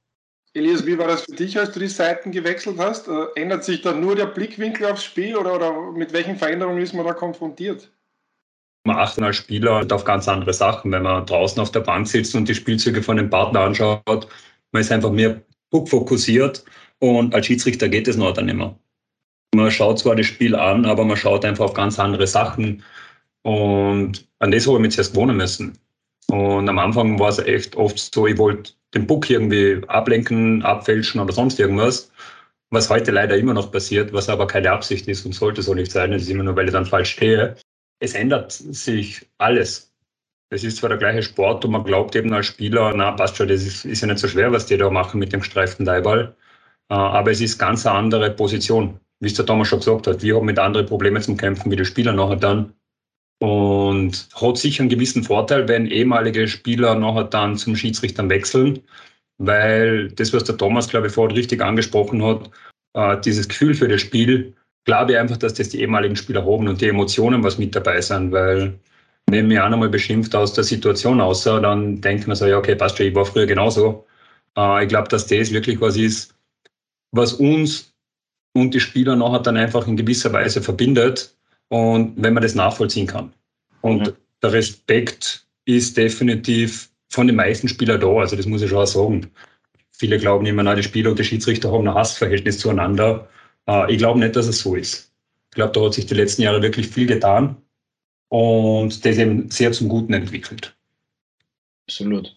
Elias, 0.54 0.86
wie 0.86 0.98
war 0.98 1.08
das 1.08 1.24
für 1.24 1.36
dich, 1.36 1.58
als 1.58 1.72
du 1.72 1.80
die 1.80 1.88
Seiten 1.88 2.32
gewechselt 2.32 2.78
hast? 2.78 3.08
Äh, 3.08 3.28
ändert 3.36 3.64
sich 3.64 3.82
da 3.82 3.94
nur 3.94 4.16
der 4.16 4.26
Blickwinkel 4.26 4.88
aufs 4.88 5.06
Spiel 5.06 5.38
oder, 5.38 5.56
oder 5.56 5.92
mit 5.92 6.12
welchen 6.12 6.36
Veränderungen 6.36 6.82
ist 6.82 6.94
man 6.94 7.06
da 7.06 7.14
konfrontiert? 7.14 7.90
Man 8.84 8.98
achtet 8.98 9.24
als 9.24 9.38
Spieler 9.38 9.86
auf 9.90 10.04
ganz 10.04 10.28
andere 10.28 10.54
Sachen. 10.54 10.92
Wenn 10.92 11.04
man 11.04 11.26
draußen 11.26 11.62
auf 11.62 11.72
der 11.72 11.82
Bank 11.82 12.08
sitzt 12.08 12.36
und 12.36 12.50
die 12.50 12.56
Spielzüge 12.56 13.02
von 13.02 13.18
dem 13.18 13.30
Partner 13.30 13.62
anschaut, 13.62 14.28
man 14.72 14.82
ist 14.82 14.92
einfach 14.92 15.12
mehr 15.12 15.42
fokussiert 15.70 16.66
und 17.00 17.34
als 17.34 17.46
Schiedsrichter 17.46 17.88
geht 17.88 18.08
es 18.08 18.18
noch 18.18 18.34
dann 18.34 18.50
immer. 18.50 18.78
Man 19.56 19.72
schaut 19.72 20.00
zwar 20.00 20.16
das 20.16 20.26
Spiel 20.26 20.56
an, 20.56 20.86
aber 20.86 21.06
man 21.06 21.18
schaut 21.18 21.46
einfach 21.46 21.66
auf 21.66 21.74
ganz 21.74 22.00
andere 22.00 22.28
Sachen. 22.28 22.84
Und 23.44 24.28
an 24.40 24.52
das 24.52 24.68
habe 24.68 24.78
ich 24.78 24.82
mich 24.82 24.94
zuerst 24.94 25.14
gewohnen 25.14 25.38
müssen. 25.38 25.78
Und 26.32 26.70
am 26.70 26.80
Anfang 26.80 27.20
war 27.20 27.28
es 27.28 27.40
echt 27.40 27.76
oft 27.76 28.00
so, 28.00 28.26
ich 28.26 28.38
wollte 28.38 28.72
den 28.94 29.06
Puck 29.06 29.30
irgendwie 29.30 29.82
ablenken, 29.90 30.64
abfälschen 30.64 31.20
oder 31.20 31.34
sonst 31.34 31.60
irgendwas. 31.60 32.10
Was 32.70 32.90
heute 32.90 33.12
leider 33.12 33.36
immer 33.36 33.54
noch 33.54 33.70
passiert, 33.70 34.14
was 34.14 34.30
aber 34.30 34.48
keine 34.48 34.72
Absicht 34.72 35.10
ist 35.10 35.26
und 35.26 35.34
sollte 35.34 35.62
so 35.62 35.74
nicht 35.74 35.92
sein. 35.92 36.14
Es 36.14 36.22
ist 36.22 36.30
immer 36.30 36.44
nur, 36.44 36.56
weil 36.56 36.68
ich 36.68 36.72
dann 36.72 36.86
falsch 36.86 37.12
stehe. 37.12 37.58
Es 38.00 38.14
ändert 38.14 38.54
sich 38.54 39.28
alles. 39.40 39.94
Es 40.50 40.64
ist 40.64 40.78
zwar 40.78 40.88
der 40.88 41.00
gleiche 41.00 41.22
Sport 41.22 41.66
und 41.66 41.72
man 41.72 41.84
glaubt 41.84 42.16
eben 42.16 42.32
als 42.34 42.46
Spieler, 42.46 42.94
na 42.96 43.12
passt 43.12 43.36
schon, 43.36 43.50
das 43.50 43.64
ist, 43.66 43.84
ist 43.84 44.00
ja 44.00 44.08
nicht 44.08 44.20
so 44.20 44.30
schwer, 44.30 44.54
was 44.54 44.66
die 44.66 44.78
da 44.78 44.90
machen 44.90 45.20
mit 45.20 45.34
dem 45.34 45.42
gestreiften 45.42 45.86
Leihball. 45.86 46.34
Äh, 46.90 46.94
aber 46.94 47.32
es 47.32 47.42
ist 47.42 47.58
ganz 47.58 47.86
eine 47.86 47.98
andere 47.98 48.32
Position, 48.32 49.02
wie 49.20 49.28
es 49.28 49.34
der 49.34 49.46
Thomas 49.46 49.68
schon 49.68 49.80
gesagt 49.80 50.08
hat. 50.08 50.24
Wir 50.24 50.38
haben 50.38 50.46
mit 50.46 50.60
anderen 50.60 50.86
Problemen 50.86 51.22
zum 51.22 51.36
Kämpfen 51.36 51.70
wie 51.72 51.76
die 51.76 51.84
Spieler 51.84 52.14
nachher 52.14 52.38
dann. 52.38 52.74
Und 53.42 54.30
hat 54.36 54.58
sicher 54.58 54.82
einen 54.82 54.90
gewissen 54.90 55.24
Vorteil, 55.24 55.68
wenn 55.68 55.88
ehemalige 55.88 56.48
Spieler 56.48 56.94
nachher 56.94 57.24
dann 57.24 57.58
zum 57.58 57.76
Schiedsrichter 57.76 58.30
wechseln, 58.30 58.82
weil 59.40 60.10
das, 60.10 60.32
was 60.32 60.44
der 60.44 60.58
Thomas, 60.58 60.88
glaube 60.88 61.08
ich, 61.08 61.14
vorhin 61.14 61.36
richtig 61.36 61.60
angesprochen 61.60 62.24
hat, 62.24 62.52
äh, 62.94 63.20
dieses 63.22 63.48
Gefühl 63.48 63.74
für 63.74 63.88
das 63.88 64.02
Spiel, 64.02 64.54
glaube 64.86 65.14
ich 65.14 65.18
einfach, 65.18 65.38
dass 65.38 65.56
das 65.56 65.70
die 65.70 65.82
ehemaligen 65.82 66.16
Spieler 66.16 66.46
haben 66.46 66.68
und 66.68 66.82
die 66.82 66.90
Emotionen, 66.90 67.44
was 67.44 67.58
mit 67.58 67.76
dabei 67.76 68.00
sind, 68.02 68.32
weil 68.32 68.80
wenn 69.28 69.48
mir 69.48 69.66
einer 69.66 69.78
mal 69.78 69.90
beschimpft 69.90 70.36
aus 70.36 70.54
der 70.54 70.64
Situation 70.64 71.20
aussah, 71.20 71.60
dann 71.60 72.00
denkt 72.00 72.28
man 72.28 72.36
so, 72.36 72.46
ja, 72.46 72.60
okay, 72.60 72.76
passt 72.76 72.98
schon, 72.98 73.08
ich 73.08 73.16
war 73.16 73.26
früher 73.26 73.48
genauso. 73.48 74.06
Äh, 74.56 74.84
ich 74.84 74.90
glaube, 74.90 75.10
dass 75.10 75.26
das 75.26 75.52
wirklich 75.52 75.82
was 75.82 75.98
ist, 75.98 76.36
was 77.12 77.34
uns 77.34 77.92
und 78.54 78.76
die 78.76 78.80
Spieler 78.80 79.16
nachher 79.16 79.40
dann 79.40 79.58
einfach 79.58 79.88
in 79.88 79.98
gewisser 79.98 80.32
Weise 80.32 80.62
verbindet 80.62 81.36
und 81.72 82.22
wenn 82.22 82.34
man 82.34 82.44
das 82.44 82.54
nachvollziehen 82.54 83.08
kann. 83.08 83.32
Und 83.80 84.08
mhm. 84.08 84.14
der 84.44 84.52
Respekt 84.52 85.48
ist 85.64 85.96
definitiv 85.96 86.90
von 87.08 87.28
den 87.28 87.38
meisten 87.38 87.70
Spielern 87.70 88.02
da, 88.02 88.08
also 88.08 88.36
das 88.36 88.46
muss 88.46 88.62
ich 88.62 88.70
schon 88.70 88.80
auch 88.80 88.86
sagen. 88.86 89.32
Viele 89.92 90.18
glauben 90.18 90.46
immer, 90.46 90.64
na, 90.64 90.76
die 90.76 90.84
Spieler 90.84 91.12
und 91.12 91.20
die 91.20 91.24
Schiedsrichter 91.24 91.72
haben 91.72 91.88
ein 91.88 91.94
Hassverhältnis 91.94 92.60
zueinander. 92.60 93.30
Äh, 93.70 93.90
ich 93.90 94.00
glaube 94.00 94.20
nicht, 94.20 94.36
dass 94.36 94.48
es 94.48 94.60
so 94.60 94.76
ist. 94.76 95.14
Ich 95.52 95.56
glaube, 95.56 95.72
da 95.72 95.86
hat 95.86 95.94
sich 95.94 96.06
die 96.06 96.14
letzten 96.14 96.42
Jahre 96.42 96.62
wirklich 96.62 96.90
viel 96.90 97.08
getan 97.08 97.56
und 98.28 99.06
das 99.06 99.18
eben 99.18 99.50
sehr 99.50 99.72
zum 99.72 99.88
Guten 99.88 100.14
entwickelt. 100.14 100.76
Absolut. 101.88 102.36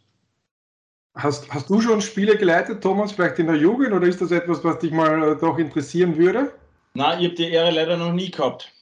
Hast, 1.17 1.53
hast 1.53 1.69
du 1.69 1.81
schon 1.81 2.00
Spiele 2.00 2.37
geleitet, 2.37 2.83
Thomas, 2.83 3.11
vielleicht 3.11 3.41
in 3.41 3.49
der 3.49 3.57
Jugend 3.57 3.93
oder 3.93 4.07
ist 4.07 4.21
das 4.21 4.31
etwas, 4.31 4.62
was 4.62 4.79
dich 4.79 4.93
mal 4.93 5.33
äh, 5.33 5.37
doch 5.37 5.59
interessieren 5.59 6.17
würde? 6.17 6.53
Nein, 6.95 7.19
ich 7.19 7.26
habe 7.26 7.35
die 7.35 7.50
Ehre 7.50 7.73
leider 7.73 7.97
noch 7.97 8.12
nie 8.12 8.31
gehabt. 8.31 8.74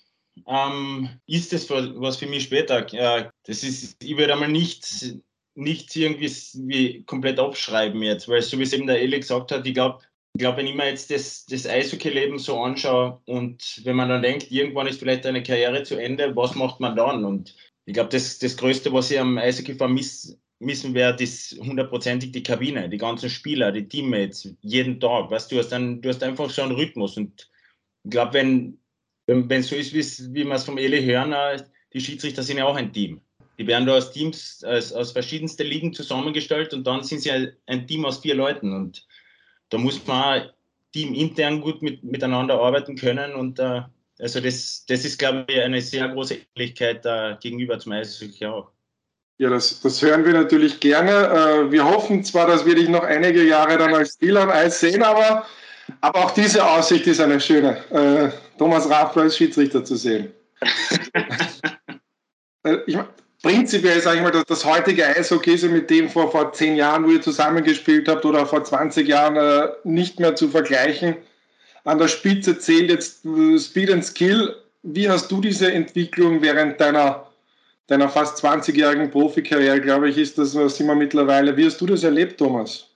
Ähm, 0.47 1.09
ist 1.27 1.53
das 1.53 1.69
was 1.69 2.17
für 2.17 2.27
mich 2.27 2.45
später? 2.45 2.93
Äh, 2.93 3.31
das 3.45 3.63
ist, 3.63 4.03
ich 4.03 4.17
würde 4.17 4.33
einmal 4.33 4.49
nicht, 4.49 5.17
nicht 5.55 5.95
irgendwie 5.95 6.31
wie 6.67 7.05
komplett 7.05 7.39
abschreiben 7.39 8.03
jetzt, 8.03 8.29
weil 8.29 8.43
so 8.43 8.59
wie 8.59 8.63
es 8.63 8.73
eben 8.73 8.87
der 8.87 9.01
Eli 9.01 9.21
gesagt 9.21 9.53
hat, 9.53 9.67
ich 9.67 9.75
glaube, 9.75 10.03
ich 10.35 10.41
glaube, 10.41 10.59
wenn 10.59 10.67
ich 10.67 10.75
mir 10.75 10.89
jetzt 10.89 11.11
das, 11.11 11.45
das 11.45 11.67
Eishockey-Leben 11.67 12.39
so 12.39 12.59
anschaue 12.59 13.21
und 13.27 13.83
wenn 13.85 13.97
man 13.97 14.09
dann 14.09 14.23
denkt, 14.23 14.51
irgendwann 14.51 14.87
ist 14.87 14.99
vielleicht 14.99 15.27
eine 15.27 15.43
Karriere 15.43 15.83
zu 15.83 15.97
Ende, 15.97 16.35
was 16.35 16.55
macht 16.55 16.81
man 16.81 16.97
dann? 16.97 17.25
Und 17.25 17.55
ich 17.85 17.93
glaube, 17.93 18.09
das, 18.09 18.39
das 18.39 18.57
Größte, 18.57 18.93
was 18.93 19.11
ich 19.11 19.21
am 19.21 19.37
Eishockey 19.37 19.75
vermissen 19.75 20.95
werde, 20.95 21.23
ist 21.23 21.59
hundertprozentig 21.61 22.33
die 22.33 22.43
Kabine, 22.43 22.89
die 22.89 22.97
ganzen 22.97 23.29
Spieler, 23.29 23.73
die 23.73 23.87
Teammates, 23.87 24.55
jeden 24.63 25.01
Tag. 25.01 25.31
Weißt 25.31 25.53
du, 25.53 25.59
hast 25.59 25.69
dann, 25.69 26.01
du 26.01 26.09
hast 26.09 26.23
einfach 26.23 26.49
so 26.49 26.63
einen 26.63 26.73
Rhythmus. 26.73 27.19
Und 27.19 27.51
ich 28.05 28.11
glaube, 28.11 28.33
wenn, 28.33 28.79
wenn, 29.33 29.49
wenn 29.49 29.63
so 29.63 29.75
ist, 29.75 29.93
wie 29.93 30.45
wir 30.45 30.53
es 30.53 30.65
vom 30.65 30.79
Eli 30.79 31.03
hören, 31.05 31.33
äh, 31.33 31.63
die 31.93 32.01
Schiedsrichter 32.01 32.43
sind 32.43 32.59
ja 32.59 32.67
auch 32.67 32.77
ein 32.77 32.93
Team. 32.93 33.21
Die 33.59 33.67
werden 33.67 33.87
da 33.87 33.97
aus 33.97 34.13
Teams, 34.13 34.65
aus, 34.65 34.93
aus 34.93 35.13
verschiedensten 35.13 35.67
Ligen 35.67 35.93
zusammengestellt 35.93 36.73
und 36.75 36.87
dann 36.87 37.03
sind 37.03 37.21
sie 37.21 37.53
ein 37.67 37.87
Team 37.87 38.05
aus 38.05 38.19
vier 38.19 38.35
Leuten. 38.35 38.73
Und 38.73 39.07
da 39.69 39.79
muss 39.79 40.07
man 40.07 40.51
Team 40.93 41.15
intern 41.15 41.61
gut 41.61 41.83
mit, 41.83 42.03
miteinander 42.03 42.61
arbeiten 42.61 42.97
können 42.97 43.35
und 43.35 43.59
äh, 43.59 43.83
also 44.19 44.41
das, 44.41 44.85
das 44.87 45.05
ist, 45.05 45.19
glaube 45.19 45.47
ich, 45.49 45.61
eine 45.61 45.81
sehr 45.81 46.07
große 46.09 46.37
Ähnlichkeit 46.55 47.05
äh, 47.05 47.35
gegenüber 47.41 47.79
zum 47.79 47.93
Eishockey 47.93 48.47
auch. 48.47 48.71
Ja, 49.39 49.51
das, 49.51 49.81
das 49.81 50.01
hören 50.03 50.25
wir 50.25 50.35
natürlich 50.35 50.79
gerne. 50.79 51.67
Wir 51.71 51.85
hoffen 51.85 52.23
zwar, 52.23 52.47
dass 52.47 52.65
wir 52.65 52.77
dich 52.77 52.89
noch 52.89 53.03
einige 53.03 53.43
Jahre 53.43 53.79
dann 53.79 53.93
als 53.93 54.15
Spieler 54.15 54.43
am 54.43 54.51
Eis 54.51 54.79
sehen, 54.79 55.03
aber, 55.03 55.47
aber 56.01 56.25
auch 56.25 56.31
diese 56.33 56.65
Aussicht 56.65 57.07
ist 57.07 57.21
eine 57.21 57.41
schöne. 57.41 57.77
Äh, 57.91 58.31
Thomas 58.59 58.89
Raffler 58.89 59.23
als 59.23 59.37
Schiedsrichter 59.37 59.85
zu 59.85 59.97
sehen. 59.97 60.33
Äh, 62.65 62.79
ich, 62.87 62.97
prinzipiell, 63.43 64.01
sage 64.01 64.19
ich 64.19 64.23
mal, 64.23 64.31
dass 64.31 64.45
das 64.45 64.65
heutige 64.65 65.05
Eishockey 65.05 65.57
mit 65.69 65.91
dem 65.91 66.09
vor, 66.09 66.31
vor 66.31 66.53
zehn 66.53 66.77
Jahren, 66.77 67.05
wo 67.05 67.11
ihr 67.11 67.21
zusammengespielt 67.21 68.09
habt, 68.09 68.25
oder 68.25 68.47
vor 68.47 68.63
20 68.63 69.09
Jahren 69.09 69.37
äh, 69.37 69.69
nicht 69.83 70.21
mehr 70.21 70.37
zu 70.37 70.49
vergleichen. 70.49 71.17
An 71.83 71.99
der 71.99 72.07
Spitze 72.07 72.57
zählt 72.57 72.89
jetzt 72.89 73.25
äh, 73.25 73.59
Speed 73.59 73.91
and 73.91 74.05
Skill. 74.05 74.55
Wie 74.85 75.11
hast 75.11 75.29
du 75.33 75.41
diese 75.41 75.73
Entwicklung 75.73 76.41
während 76.41 76.81
deiner, 76.81 77.27
deiner 77.89 78.09
fast 78.09 78.45
20-jährigen 78.45 79.11
Profikarriere, 79.11 79.81
glaube 79.81 80.09
ich, 80.09 80.19
ist 80.19 80.39
das, 80.39 80.55
was 80.55 80.79
immer 80.79 80.95
mittlerweile. 80.95 81.57
Wie 81.57 81.67
hast 81.67 81.81
du 81.81 81.87
das 81.87 82.05
erlebt, 82.05 82.39
Thomas? 82.39 82.92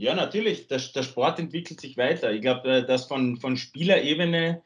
Ja, 0.00 0.14
natürlich. 0.14 0.66
Der, 0.66 0.78
der 0.78 1.02
Sport 1.02 1.38
entwickelt 1.38 1.78
sich 1.78 1.98
weiter. 1.98 2.32
Ich 2.32 2.40
glaube, 2.40 2.66
äh, 2.70 2.86
dass 2.86 3.04
von, 3.04 3.36
von 3.36 3.58
Spielerebene 3.58 4.62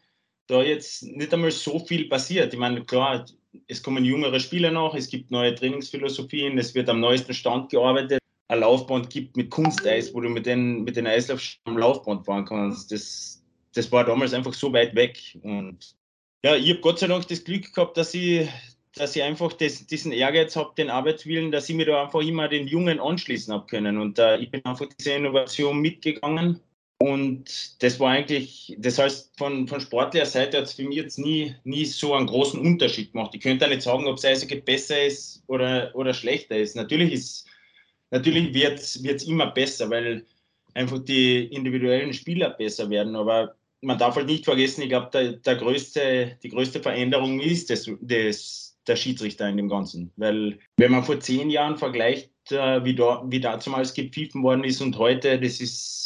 da 0.47 0.63
jetzt 0.63 1.03
nicht 1.03 1.35
einmal 1.35 1.51
so 1.51 1.81
viel 1.81 2.09
passiert. 2.09 2.53
Ich 2.53 2.59
meine, 2.59 2.85
klar, 2.85 3.27
es 3.67 3.83
kommen 3.83 4.05
jüngere 4.05 4.39
Spieler 4.39 4.71
noch, 4.71 4.95
es 4.95 5.09
gibt 5.09 5.33
neue 5.33 5.53
Trainingsphilosophien, 5.53 6.57
es 6.57 6.73
wird 6.77 6.89
am 6.89 7.01
neuesten 7.01 7.35
Stand 7.35 7.71
gearbeitet. 7.71 8.21
Ein 8.47 8.61
Laufband 8.61 9.11
gibt 9.11 9.37
mit 9.37 9.51
Kunsteis, 9.51 10.15
wo 10.15 10.21
du 10.21 10.29
mit 10.29 10.47
den, 10.47 10.85
mit 10.85 10.95
den 10.95 11.09
Eislauf 11.09 11.43
am 11.65 11.79
Laufband 11.79 12.25
fahren 12.27 12.45
kannst. 12.45 12.93
Das, 12.93 13.43
das 13.75 13.91
war 13.91 14.05
damals 14.05 14.35
einfach 14.35 14.55
so 14.55 14.73
weit 14.73 14.95
weg. 14.95 15.19
Und 15.43 15.97
ja, 16.45 16.55
ich 16.55 16.71
habe 16.71 16.81
Gott 16.81 17.01
sei 17.01 17.09
Dank 17.09 17.27
das 17.27 17.43
Glück 17.43 17.75
gehabt, 17.75 17.97
dass 17.97 18.15
ich, 18.15 18.49
dass 18.97 19.17
ich 19.17 19.23
einfach 19.23 19.53
das, 19.53 19.87
diesen 19.87 20.13
Ehrgeiz 20.13 20.57
habe, 20.57 20.73
den 20.77 20.91
Arbeitswillen, 20.91 21.51
dass 21.51 21.69
ich 21.69 21.77
mir 21.77 21.87
da 21.87 22.05
einfach 22.05 22.21
immer 22.21 22.49
den 22.49 22.67
Jungen 22.69 23.01
anschließen 23.01 23.53
habe 23.53 23.67
können. 23.67 23.99
Und 23.99 24.19
äh, 24.19 24.39
ich 24.39 24.51
bin 24.51 24.65
einfach 24.65 24.87
diese 24.99 25.13
Innovation 25.13 25.81
mitgegangen 25.81 26.61
und 26.99 27.83
das 27.83 27.99
war 28.01 28.13
eigentlich, 28.13 28.75
das 28.79 28.99
heißt, 28.99 29.37
von, 29.37 29.67
von 29.67 29.81
sportlicher 29.81 30.27
Seite 30.27 30.59
hat 30.59 30.65
es 30.65 30.75
für 30.75 30.85
mich 30.85 30.97
jetzt 30.97 31.19
nie, 31.19 31.55
nie 31.65 31.85
so 31.85 32.15
einen 32.15 32.27
großen 32.27 32.59
Unterschied 32.61 33.13
gemacht. 33.13 33.35
Ich 33.35 33.43
könnte 33.43 33.67
auch 33.67 33.69
nicht 33.69 33.83
sagen, 33.83 34.07
ob 34.07 34.17
es 34.17 34.25
Eishockey 34.25 34.61
besser 34.61 35.05
ist 35.05 35.43
oder, 35.47 35.91
oder 35.95 36.15
schlechter 36.15 36.57
ist. 36.57 36.77
Natürlich 36.77 37.13
ist, 37.13 37.47
natürlich 38.11 38.55
wird 38.55 38.79
es 38.79 39.25
immer 39.25 39.51
besser, 39.51 39.91
weil 39.91 40.25
einfach 40.75 40.99
die 41.01 41.45
individuellen 41.47 42.15
Spieler 42.15 42.51
besser 42.51 42.89
werden. 42.89 43.17
Aber 43.17 43.57
man 43.83 43.99
darf 43.99 44.17
halt 44.17 44.27
nicht 44.27 44.45
vergessen, 44.45 44.83
ich 44.83 44.89
glaube, 44.89 45.11
der, 45.13 45.33
der 45.33 45.57
größte, 45.57 46.39
die 46.43 46.49
größte 46.49 46.81
Veränderung 46.81 47.41
ist 47.41 47.71
das, 47.71 47.91
das, 48.01 48.74
der 48.87 48.97
Schiedsrichter 48.97 49.49
in 49.49 49.57
dem 49.57 49.69
Ganzen. 49.69 50.13
Weil 50.17 50.59
wenn 50.77 50.93
man 50.93 51.05
vor 51.05 51.21
zehn 51.21 51.51
Jahren 51.51 51.77
vergleicht, 51.77 52.31
äh, 52.51 52.85
wie, 52.85 52.95
da, 52.95 53.23
wie 53.27 53.41
damals 53.41 53.95
gepfiffen 53.95 54.43
worden 54.43 54.65
ist 54.65 54.81
und 54.81 54.99
heute, 54.99 55.41
das 55.41 55.61
ist 55.61 56.05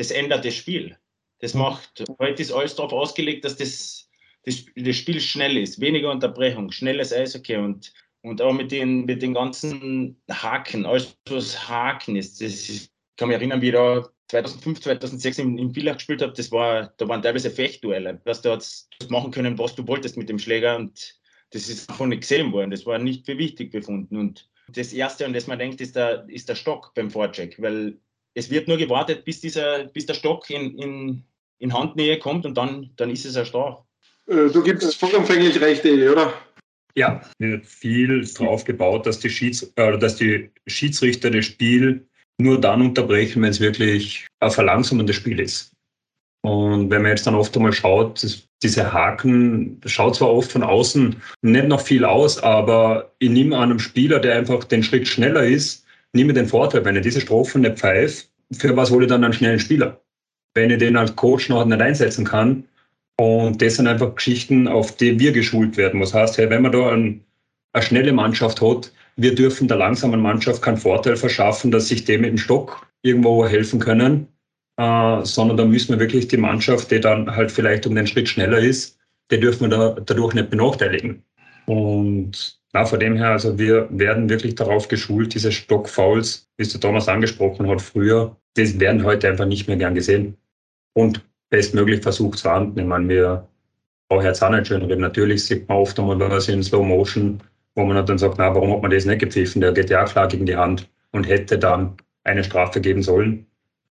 das 0.00 0.10
ändert 0.10 0.44
das 0.44 0.54
Spiel. 0.54 0.96
Das 1.40 1.54
macht, 1.54 2.04
heute 2.18 2.42
ist 2.42 2.52
alles 2.52 2.74
darauf 2.74 2.92
ausgelegt, 2.92 3.44
dass 3.44 3.56
das, 3.56 4.08
das, 4.44 4.64
das 4.74 4.96
Spiel 4.96 5.20
schnell 5.20 5.56
ist, 5.56 5.80
weniger 5.80 6.10
Unterbrechung, 6.10 6.70
schnelles 6.72 7.12
Eishockey 7.12 7.56
und, 7.56 7.92
und 8.22 8.40
auch 8.40 8.52
mit 8.52 8.72
den, 8.72 9.04
mit 9.04 9.22
den 9.22 9.34
ganzen 9.34 10.20
Haken, 10.30 10.86
alles 10.86 11.16
was 11.28 11.68
Haken 11.68 12.16
ist. 12.16 12.40
Das 12.40 12.52
ist, 12.52 12.68
ich 12.68 12.90
kann 13.16 13.28
mich 13.28 13.36
erinnern, 13.36 13.60
wie 13.60 13.68
ich 13.68 13.74
da 13.74 14.08
2005, 14.28 14.80
2006 14.80 15.38
im, 15.38 15.58
im 15.58 15.74
Villach 15.74 15.94
gespielt 15.94 16.22
habe, 16.22 16.32
das 16.32 16.50
war, 16.50 16.92
da 16.96 17.08
waren 17.08 17.22
teilweise 17.22 17.50
Fechtduelle. 17.50 18.20
Was 18.24 18.42
du 18.42 18.50
hast 18.50 18.88
machen 19.08 19.32
können, 19.32 19.58
was 19.58 19.74
du 19.74 19.86
wolltest 19.86 20.16
mit 20.16 20.28
dem 20.28 20.38
Schläger 20.38 20.76
und 20.76 21.19
das 21.50 21.68
ist 21.68 21.90
davon 21.90 22.10
nicht 22.10 22.22
gesehen 22.22 22.52
worden. 22.52 22.70
Das 22.70 22.86
war 22.86 22.98
nicht 22.98 23.26
für 23.26 23.38
wichtig 23.38 23.70
befunden. 23.70 24.16
Und 24.16 24.48
das 24.68 24.92
Erste, 24.92 25.26
an 25.26 25.32
das 25.32 25.46
man 25.46 25.58
denkt, 25.58 25.80
ist 25.80 25.96
der, 25.96 26.24
ist 26.28 26.48
der 26.48 26.54
Stock 26.54 26.92
beim 26.94 27.10
Vorcheck, 27.10 27.60
weil 27.60 27.98
es 28.34 28.50
wird 28.50 28.68
nur 28.68 28.76
gewartet, 28.76 29.24
bis, 29.24 29.40
dieser, 29.40 29.84
bis 29.84 30.06
der 30.06 30.14
Stock 30.14 30.48
in, 30.50 30.78
in, 30.78 31.24
in 31.58 31.72
Handnähe 31.72 32.18
kommt 32.18 32.46
und 32.46 32.56
dann, 32.56 32.90
dann 32.96 33.10
ist 33.10 33.24
es 33.24 33.36
ein 33.36 33.46
Straf. 33.46 33.82
Äh, 34.26 34.48
du 34.48 34.62
gibst 34.62 34.94
vollumfänglich 34.96 35.60
recht, 35.60 35.84
Eli, 35.84 36.08
oder? 36.08 36.32
Ja, 36.94 37.20
wird 37.38 37.66
viel 37.66 38.24
drauf 38.34 38.64
gebaut, 38.64 39.06
dass 39.06 39.18
die, 39.18 39.30
Schieds 39.30 39.72
äh, 39.76 39.98
dass 39.98 40.16
die 40.16 40.50
Schiedsrichter 40.66 41.30
das 41.30 41.46
Spiel 41.46 42.06
nur 42.38 42.60
dann 42.60 42.80
unterbrechen, 42.80 43.42
wenn 43.42 43.50
es 43.50 43.60
wirklich 43.60 44.26
ein 44.40 44.50
verlangsamendes 44.50 45.16
Spiel 45.16 45.40
ist. 45.40 45.72
Und 46.42 46.90
wenn 46.90 47.02
man 47.02 47.10
jetzt 47.10 47.26
dann 47.26 47.34
oft 47.34 47.54
einmal 47.56 47.72
schaut, 47.72 48.24
diese 48.62 48.92
Haken 48.92 49.80
schaut 49.86 50.16
zwar 50.16 50.32
oft 50.32 50.52
von 50.52 50.62
außen 50.62 51.16
nicht 51.42 51.68
noch 51.68 51.80
viel 51.80 52.04
aus, 52.04 52.38
aber 52.42 53.12
ich 53.18 53.30
nehme 53.30 53.56
an 53.56 53.70
einem 53.70 53.78
Spieler, 53.78 54.18
der 54.18 54.36
einfach 54.36 54.64
den 54.64 54.82
Schritt 54.82 55.08
schneller 55.08 55.44
ist, 55.44 55.86
nehme 56.12 56.32
den 56.32 56.46
Vorteil, 56.46 56.84
wenn 56.84 56.96
ich 56.96 57.02
diese 57.02 57.20
Strophen 57.20 57.62
nicht 57.62 57.78
pfeife, 57.78 58.24
für 58.52 58.76
was 58.76 58.90
hole 58.90 59.04
ich 59.04 59.10
dann 59.10 59.24
einen 59.24 59.32
schnellen 59.32 59.60
Spieler? 59.60 60.00
Wenn 60.54 60.70
ich 60.70 60.78
den 60.78 60.96
als 60.96 61.14
Coach 61.16 61.48
noch 61.48 61.64
nicht 61.64 61.80
einsetzen 61.80 62.24
kann. 62.24 62.64
Und 63.16 63.62
das 63.62 63.76
sind 63.76 63.86
einfach 63.86 64.14
Geschichten, 64.14 64.66
auf 64.66 64.96
die 64.96 65.18
wir 65.18 65.32
geschult 65.32 65.76
werden. 65.76 66.00
Was 66.00 66.14
heißt, 66.14 66.38
hey, 66.38 66.50
wenn 66.50 66.62
man 66.62 66.72
da 66.72 66.90
ein, 66.90 67.24
eine 67.72 67.84
schnelle 67.84 68.12
Mannschaft 68.12 68.60
hat, 68.60 68.92
wir 69.16 69.34
dürfen 69.34 69.68
der 69.68 69.76
langsamen 69.76 70.20
Mannschaft 70.20 70.62
keinen 70.62 70.78
Vorteil 70.78 71.16
verschaffen, 71.16 71.70
dass 71.70 71.88
sich 71.88 72.04
dem 72.04 72.22
mit 72.22 72.30
dem 72.30 72.38
Stock 72.38 72.86
irgendwo 73.02 73.46
helfen 73.46 73.78
können, 73.78 74.26
äh, 74.80 75.24
sondern 75.26 75.58
da 75.58 75.64
müssen 75.66 75.92
wir 75.92 76.00
wirklich 76.00 76.28
die 76.28 76.38
Mannschaft, 76.38 76.90
die 76.90 77.00
dann 77.00 77.36
halt 77.36 77.52
vielleicht 77.52 77.86
um 77.86 77.94
den 77.94 78.06
Schritt 78.06 78.28
schneller 78.30 78.58
ist, 78.58 78.98
die 79.30 79.38
dürfen 79.38 79.68
wir 79.70 79.76
da, 79.76 80.00
dadurch 80.00 80.32
nicht 80.32 80.48
benachteiligen. 80.48 81.22
Und 81.66 82.58
na, 82.72 82.86
von 82.86 82.98
dem 82.98 83.16
her, 83.16 83.32
also 83.32 83.58
wir 83.58 83.88
werden 83.90 84.30
wirklich 84.30 84.54
darauf 84.54 84.88
geschult, 84.88 85.34
diese 85.34 85.52
Stockfouls, 85.52 86.48
wie 86.56 86.62
es 86.62 86.72
der 86.72 86.80
Thomas 86.80 87.08
angesprochen 87.08 87.68
hat 87.68 87.82
früher, 87.82 88.36
das 88.54 88.80
werden 88.80 89.04
heute 89.04 89.28
einfach 89.28 89.44
nicht 89.44 89.68
mehr 89.68 89.76
gern 89.76 89.94
gesehen. 89.94 90.38
Und 90.94 91.22
bestmöglich 91.50 92.00
versucht 92.00 92.38
zu 92.38 92.48
ahnden. 92.48 92.78
Ich 92.78 92.86
meine, 92.86 93.08
wir 93.08 93.48
brauchen 94.08 94.24
jetzt 94.24 94.42
auch 94.42 94.50
nicht 94.50 94.68
schön 94.68 94.82
reden. 94.82 95.02
Natürlich 95.02 95.44
sieht 95.44 95.68
man 95.68 95.78
oft 95.78 95.98
einmal 95.98 96.18
was 96.18 96.48
in 96.48 96.62
Slow 96.62 96.84
Motion, 96.84 97.42
wo 97.74 97.84
man 97.84 98.04
dann 98.06 98.18
sagt, 98.18 98.38
na, 98.38 98.54
warum 98.54 98.72
hat 98.72 98.82
man 98.82 98.90
das 98.90 99.04
nicht 99.04 99.18
gepfiffen? 99.18 99.60
Der 99.60 99.72
geht 99.72 99.90
ja 99.90 100.04
klar 100.04 100.26
gegen 100.28 100.46
die 100.46 100.56
Hand 100.56 100.88
und 101.12 101.28
hätte 101.28 101.58
dann 101.58 101.96
eine 102.24 102.42
Strafe 102.44 102.80
geben 102.80 103.02
sollen. 103.02 103.46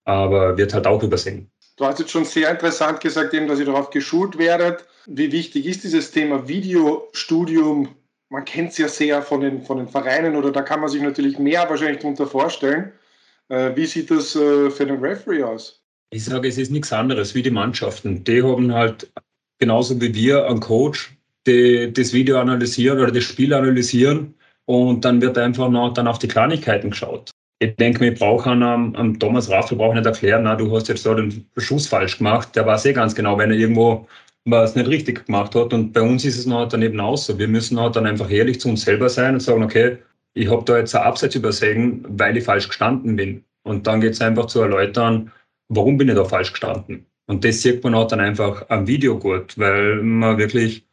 Aber 0.05 0.57
wird 0.57 0.75
halt 0.75 0.87
auch 0.87 1.03
übersehen. 1.03 1.51
Du 1.77 1.85
hast 1.85 1.99
jetzt 1.99 2.11
schon 2.11 2.25
sehr 2.25 2.51
interessant 2.51 3.01
gesagt, 3.01 3.33
eben, 3.35 3.49
dass 3.49 3.59
ihr 3.59 3.67
darauf 3.67 3.91
geschult 3.91 4.37
werdet. 4.39 4.85
Wie 5.07 5.33
wichtig 5.33 5.67
ist 5.67 5.85
dieses 5.85 6.11
Thema 6.11 6.47
Videostudium 6.49 7.89
man 8.33 8.47
kennt 8.47 8.71
es 8.71 8.79
ja 8.79 8.89
sehr 8.89 9.21
von 9.21 9.43
den, 9.43 9.63
von 9.63 9.77
den 9.77 9.89
Vereinen 9.89 10.37
oder 10.37 10.51
da 10.51 10.63
kann 10.63 10.81
man 10.81 10.89
sich 10.89 11.03
natürlich 11.03 11.39
mehr 11.39 11.69
wahrscheinlich 11.69 11.99
darunter 12.01 12.27
vorstellen. 12.27 12.91
Äh, 13.51 13.77
wie 13.77 13.85
sieht 13.85 14.11
das 14.11 14.35
äh, 14.35 14.71
für 14.71 14.87
den 14.87 15.01
Referee 15.01 15.43
aus? 15.43 15.83
Ich 16.11 16.25
sage, 16.25 16.49
es 16.49 16.57
ist 16.57 16.71
nichts 16.71 16.93
anderes 16.95 17.35
wie 17.35 17.43
die 17.43 17.51
Mannschaften. 17.51 18.25
Die 18.25 18.43
haben 18.43 18.73
halt 18.73 19.13
genauso 19.59 20.01
wie 20.01 20.15
wir 20.15 20.47
einen 20.47 20.61
Coach, 20.61 21.15
die 21.47 21.93
das 21.93 22.15
Video 22.15 22.39
analysieren 22.39 23.01
oder 23.01 23.13
das 23.13 23.25
Spiel 23.25 23.53
analysieren 23.53 24.35
und 24.65 25.05
dann 25.05 25.21
wird 25.21 25.37
einfach 25.37 25.69
noch 25.69 25.93
dann 25.93 26.09
auf 26.09 26.19
die 26.19 26.29
Kleinigkeiten 26.29 26.91
geschaut. 26.91 27.32
Ich 27.63 27.77
denke, 27.77 28.01
wir 28.01 28.13
brauchen 28.13 28.61
am, 28.65 28.93
am 28.97 29.19
Thomas 29.21 29.49
Raffel 29.49 29.79
brauche 29.79 29.95
nicht 29.95 30.05
erklären, 30.05 30.43
na, 30.43 30.57
du 30.57 30.75
hast 30.75 30.89
jetzt 30.89 31.07
da 31.07 31.15
den 31.15 31.47
Schuss 31.59 31.87
falsch 31.87 32.19
gemacht. 32.19 32.57
Der 32.57 32.67
weiß 32.67 32.87
eh 32.87 32.93
ganz 32.93 33.15
genau, 33.15 33.39
wenn 33.39 33.53
er 33.53 33.57
irgendwo 33.57 34.09
was 34.45 34.75
nicht 34.75 34.89
richtig 34.89 35.27
gemacht 35.27 35.55
hat. 35.55 35.73
Und 35.73 35.93
bei 35.93 36.03
uns 36.03 36.25
ist 36.25 36.39
es 36.39 36.47
noch 36.47 36.69
dann 36.69 36.83
eben 36.83 36.99
auch 36.99 37.17
so. 37.17 37.39
Wir 37.39 37.47
müssen 37.47 37.79
halt 37.79 37.95
dann 37.95 38.07
einfach 38.07 38.29
ehrlich 38.29 38.61
zu 38.61 38.69
uns 38.69 38.83
selber 38.83 39.09
sein 39.09 39.35
und 39.35 39.41
sagen, 39.41 39.63
okay, 39.63 39.99
ich 40.35 40.51
habe 40.51 40.65
da 40.65 40.79
jetzt 40.79 40.93
ein 40.97 41.03
Abseits 41.03 41.37
übersehen, 41.37 42.05
weil 42.09 42.37
ich 42.37 42.43
falsch 42.43 42.67
gestanden 42.67 43.15
bin. 43.15 43.45
Und 43.63 43.87
dann 43.87 44.01
geht 44.01 44.15
es 44.15 44.21
einfach 44.21 44.47
zu 44.47 44.61
erläutern, 44.61 45.31
warum 45.69 45.97
bin 45.99 46.09
ich 46.09 46.17
da 46.17 46.25
falsch 46.25 46.51
gestanden. 46.51 47.07
Und 47.27 47.45
das 47.45 47.63
sieht 47.63 47.85
man 47.85 47.95
auch 47.95 48.09
dann 48.09 48.19
einfach 48.19 48.69
am 48.71 48.89
Video 48.89 49.17
gut, 49.17 49.57
weil 49.57 50.03
man 50.03 50.37
wirklich 50.37 50.85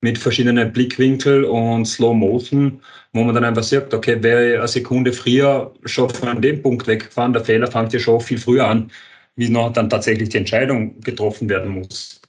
mit 0.00 0.18
verschiedenen 0.18 0.72
Blickwinkeln 0.72 1.44
und 1.44 1.86
Slow 1.86 2.14
Motion, 2.14 2.80
wo 3.12 3.24
man 3.24 3.34
dann 3.34 3.44
einfach 3.44 3.62
sagt, 3.62 3.94
okay, 3.94 4.22
wäre 4.22 4.58
eine 4.58 4.68
Sekunde 4.68 5.12
früher 5.12 5.72
schon 5.84 6.10
von 6.10 6.42
dem 6.42 6.62
Punkt 6.62 6.86
weggefahren, 6.86 7.32
der 7.32 7.44
Fehler 7.44 7.66
fängt 7.66 7.92
ja 7.92 7.98
schon 7.98 8.20
viel 8.20 8.38
früher 8.38 8.68
an, 8.68 8.90
wie 9.36 9.48
noch 9.48 9.72
dann 9.72 9.90
tatsächlich 9.90 10.28
die 10.30 10.38
Entscheidung 10.38 11.00
getroffen 11.00 11.48
werden 11.48 11.70
muss. 11.70 12.20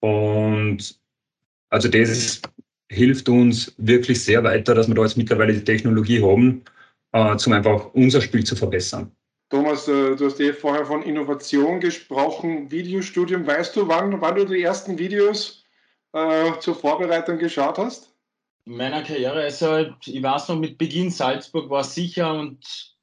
Und 0.00 0.98
also 1.70 1.88
das 1.88 2.10
ist, 2.10 2.48
hilft 2.90 3.28
uns 3.28 3.74
wirklich 3.78 4.22
sehr 4.22 4.42
weiter, 4.44 4.74
dass 4.74 4.88
wir 4.88 4.94
da 4.94 5.02
jetzt 5.02 5.16
mittlerweile 5.16 5.54
die 5.54 5.64
Technologie 5.64 6.22
haben, 6.22 6.62
äh, 7.12 7.36
um 7.46 7.52
einfach 7.52 7.92
unser 7.94 8.20
Spiel 8.20 8.44
zu 8.44 8.56
verbessern. 8.56 9.10
Thomas, 9.50 9.86
äh, 9.86 10.16
du 10.16 10.26
hast 10.26 10.40
eh 10.40 10.52
vorher 10.52 10.86
von 10.86 11.02
Innovation 11.02 11.78
gesprochen, 11.78 12.70
Videostudium. 12.70 13.46
Weißt 13.46 13.76
du, 13.76 13.86
wann, 13.86 14.20
wann 14.20 14.36
du 14.36 14.46
die 14.46 14.62
ersten 14.62 14.98
Videos 14.98 15.61
äh, 16.12 16.58
zur 16.60 16.74
Vorbereitung 16.74 17.38
geschaut 17.38 17.78
hast? 17.78 18.14
In 18.64 18.76
meiner 18.76 19.02
Karriere, 19.02 19.42
also 19.42 19.86
ich 20.04 20.22
weiß 20.22 20.48
noch, 20.48 20.58
mit 20.58 20.78
Beginn 20.78 21.10
Salzburg 21.10 21.68
war 21.68 21.82
sicher 21.82 22.32
und, 22.32 22.94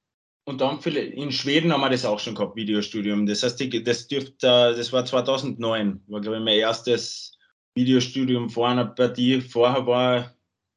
und 0.46 0.62
dann 0.62 0.80
in 0.80 1.32
Schweden 1.32 1.74
haben 1.74 1.82
wir 1.82 1.90
das 1.90 2.06
auch 2.06 2.20
schon 2.20 2.36
gehabt, 2.36 2.56
Videostudium. 2.56 3.26
Das 3.26 3.44
heißt, 3.44 3.62
das 3.86 4.08
dürfte, 4.08 4.38
das 4.42 4.94
war 4.94 5.04
2009, 5.06 6.02
war 6.08 6.22
glaube 6.22 6.38
ich 6.38 6.44
mein 6.44 6.60
erstes 6.60 7.38
Videostudium 7.76 8.50
vor 8.50 8.70
einer 8.70 8.86
Partie. 8.86 9.42
Vorher 9.42 9.86
war, 9.86 10.34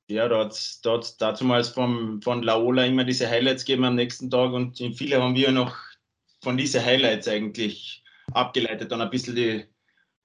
ja, 0.09 0.29
da 0.29 0.45
hat 0.45 0.53
es 0.53 1.17
damals 1.17 1.69
vom, 1.69 2.21
von 2.21 2.43
Laola 2.43 2.85
immer 2.85 3.05
diese 3.05 3.31
Highlights 3.31 3.65
gegeben 3.65 3.85
am 3.85 3.95
nächsten 3.95 4.31
Tag 4.31 4.53
und 4.53 4.79
viele 4.97 5.23
haben 5.23 5.37
wir 5.37 5.53
noch 5.53 5.77
von 6.43 6.57
diesen 6.57 6.85
Highlights 6.85 7.29
eigentlich 7.29 8.03
abgeleitet, 8.33 8.91
dann 8.91 9.01
ein 9.01 9.11
bisschen 9.11 9.37
die 9.37 9.65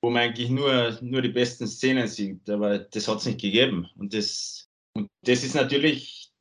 wo 0.01 0.09
man 0.09 0.23
eigentlich 0.23 0.49
nur, 0.49 0.97
nur 1.01 1.21
die 1.21 1.29
besten 1.29 1.67
Szenen 1.67 2.07
sieht, 2.07 2.49
aber 2.49 2.79
das 2.79 3.07
hat 3.07 3.19
es 3.19 3.25
nicht 3.25 3.41
gegeben. 3.41 3.87
Und 3.97 4.13
das, 4.13 4.69
und 4.93 5.09
das 5.23 5.43
ist 5.43 5.55
natürlich, 5.55 6.31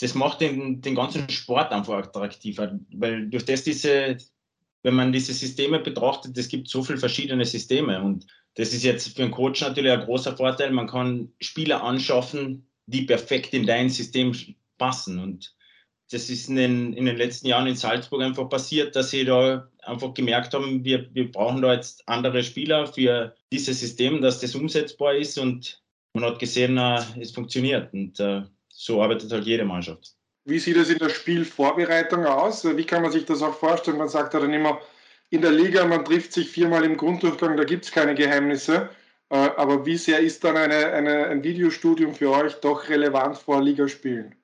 das 0.00 0.14
macht 0.14 0.40
den, 0.40 0.80
den 0.80 0.94
ganzen 0.94 1.28
Sport 1.28 1.72
einfach 1.72 1.98
attraktiver, 1.98 2.78
weil 2.92 3.28
durch 3.28 3.44
das 3.44 3.62
diese, 3.62 4.18
wenn 4.82 4.94
man 4.94 5.12
diese 5.12 5.32
Systeme 5.32 5.78
betrachtet, 5.78 6.36
es 6.36 6.48
gibt 6.48 6.68
so 6.68 6.82
viele 6.82 6.98
verschiedene 6.98 7.44
Systeme 7.44 8.02
und 8.02 8.26
das 8.56 8.72
ist 8.72 8.84
jetzt 8.84 9.16
für 9.16 9.22
einen 9.22 9.32
Coach 9.32 9.62
natürlich 9.62 9.92
ein 9.92 10.04
großer 10.04 10.36
Vorteil. 10.36 10.70
Man 10.70 10.86
kann 10.86 11.32
Spieler 11.40 11.82
anschaffen, 11.82 12.68
die 12.86 13.02
perfekt 13.02 13.52
in 13.52 13.66
dein 13.66 13.90
System 13.90 14.32
passen 14.78 15.18
und 15.18 15.54
das 16.14 16.30
ist 16.30 16.48
in 16.48 16.56
den, 16.56 16.92
in 16.92 17.06
den 17.06 17.16
letzten 17.16 17.48
Jahren 17.48 17.66
in 17.66 17.74
Salzburg 17.74 18.22
einfach 18.22 18.48
passiert, 18.48 18.94
dass 18.94 19.10
sie 19.10 19.24
da 19.24 19.68
einfach 19.82 20.14
gemerkt 20.14 20.54
haben, 20.54 20.84
wir, 20.84 21.12
wir 21.12 21.30
brauchen 21.30 21.60
da 21.60 21.74
jetzt 21.74 22.08
andere 22.08 22.44
Spieler 22.44 22.86
für 22.86 23.34
dieses 23.52 23.80
System, 23.80 24.22
dass 24.22 24.40
das 24.40 24.54
umsetzbar 24.54 25.16
ist 25.16 25.36
und 25.38 25.82
man 26.14 26.24
hat 26.24 26.38
gesehen, 26.38 26.78
äh, 26.78 27.00
es 27.20 27.32
funktioniert 27.32 27.92
und 27.92 28.20
äh, 28.20 28.42
so 28.68 29.02
arbeitet 29.02 29.32
halt 29.32 29.44
jede 29.44 29.64
Mannschaft. 29.64 30.14
Wie 30.44 30.58
sieht 30.58 30.76
es 30.76 30.90
in 30.90 30.98
der 30.98 31.08
Spielvorbereitung 31.08 32.24
aus? 32.26 32.64
Wie 32.64 32.84
kann 32.84 33.02
man 33.02 33.10
sich 33.10 33.24
das 33.24 33.42
auch 33.42 33.54
vorstellen? 33.54 33.98
Man 33.98 34.08
sagt 34.08 34.34
ja 34.34 34.40
dann 34.40 34.52
immer, 34.52 34.80
in 35.30 35.40
der 35.40 35.50
Liga, 35.50 35.84
man 35.84 36.04
trifft 36.04 36.32
sich 36.32 36.48
viermal 36.48 36.84
im 36.84 36.96
Grunddurchgang, 36.96 37.56
da 37.56 37.64
gibt 37.64 37.86
es 37.86 37.90
keine 37.90 38.14
Geheimnisse. 38.14 38.88
Äh, 39.30 39.36
aber 39.56 39.84
wie 39.84 39.96
sehr 39.96 40.20
ist 40.20 40.44
dann 40.44 40.56
eine, 40.56 40.92
eine, 40.92 41.26
ein 41.26 41.42
Videostudium 41.42 42.14
für 42.14 42.30
euch 42.30 42.54
doch 42.60 42.88
relevant 42.88 43.36
vor 43.38 43.60
Ligaspielen? 43.60 44.36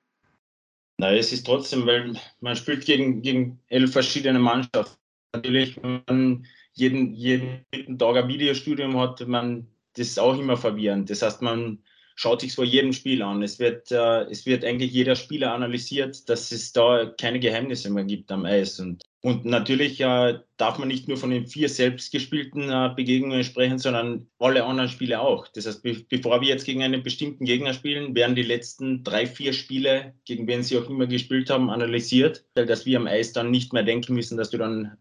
Nein, 1.01 1.17
es 1.17 1.33
ist 1.33 1.47
trotzdem, 1.47 1.87
weil 1.87 2.13
man 2.41 2.55
spielt 2.55 2.85
gegen, 2.85 3.23
gegen 3.23 3.59
elf 3.69 3.91
verschiedene 3.91 4.37
Mannschaften. 4.37 4.99
Natürlich, 5.33 5.75
wenn 5.81 6.03
man 6.05 6.45
jeden, 6.73 7.15
jeden 7.15 7.97
Tag 7.97 8.17
ein 8.17 8.27
Videostudium 8.27 8.95
hat, 8.99 9.27
man, 9.27 9.65
das 9.95 10.09
ist 10.09 10.19
auch 10.19 10.37
immer 10.37 10.57
verwirrend. 10.57 11.09
Das 11.09 11.23
heißt, 11.23 11.41
man 11.41 11.79
schaut 12.13 12.41
sich 12.41 12.53
vor 12.53 12.65
jedem 12.65 12.93
Spiel 12.93 13.23
an. 13.23 13.41
Es 13.41 13.57
wird, 13.57 13.91
äh, 13.91 14.25
es 14.29 14.45
wird 14.45 14.63
eigentlich 14.63 14.91
jeder 14.91 15.15
Spieler 15.15 15.55
analysiert, 15.55 16.29
dass 16.29 16.51
es 16.51 16.71
da 16.71 17.11
keine 17.19 17.39
Geheimnisse 17.39 17.89
mehr 17.89 18.03
gibt 18.03 18.31
am 18.31 18.45
Eis. 18.45 18.79
Und 18.79 19.03
und 19.23 19.45
natürlich 19.45 20.01
äh, 20.01 20.39
darf 20.57 20.79
man 20.79 20.87
nicht 20.87 21.07
nur 21.07 21.15
von 21.15 21.29
den 21.29 21.45
vier 21.45 21.69
selbst 21.69 22.11
gespielten 22.11 22.69
äh, 22.69 22.89
Begegnungen 22.95 23.43
sprechen, 23.43 23.77
sondern 23.77 24.27
alle 24.39 24.63
anderen 24.63 24.89
Spiele 24.89 25.21
auch. 25.21 25.47
Das 25.49 25.67
heißt, 25.67 25.83
be 25.83 26.03
bevor 26.09 26.41
wir 26.41 26.47
jetzt 26.47 26.65
gegen 26.65 26.81
einen 26.81 27.03
bestimmten 27.03 27.45
Gegner 27.45 27.73
spielen, 27.73 28.15
werden 28.15 28.35
die 28.35 28.41
letzten 28.41 29.03
drei, 29.03 29.27
vier 29.27 29.53
Spiele, 29.53 30.15
gegen 30.25 30.47
wen 30.47 30.63
sie 30.63 30.77
auch 30.79 30.89
immer 30.89 31.05
gespielt 31.05 31.51
haben, 31.51 31.69
analysiert, 31.69 32.45
dass 32.55 32.87
wir 32.87 32.97
am 32.97 33.05
Eis 33.05 33.31
dann 33.31 33.51
nicht 33.51 33.73
mehr 33.73 33.83
denken 33.83 34.15
müssen, 34.15 34.37
dass 34.37 34.49
du 34.49 34.57
dann 34.57 34.97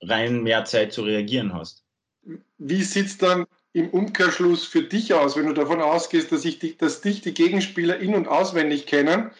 rein 0.00 0.44
mehr 0.44 0.64
Zeit 0.64 0.92
zu 0.92 1.02
reagieren 1.02 1.52
hast. 1.52 1.84
Wie 2.58 2.82
sieht 2.82 3.06
es 3.06 3.18
dann 3.18 3.46
im 3.72 3.90
Umkehrschluss 3.90 4.64
für 4.64 4.82
dich 4.82 5.12
aus, 5.12 5.36
wenn 5.36 5.46
du 5.46 5.54
davon 5.54 5.80
ausgehst, 5.80 6.30
dass, 6.30 6.44
ich, 6.44 6.78
dass 6.78 7.00
dich 7.00 7.20
die 7.20 7.34
Gegenspieler 7.34 7.98
in- 7.98 8.14
und 8.14 8.28
auswendig 8.28 8.86
kennen? 8.86 9.32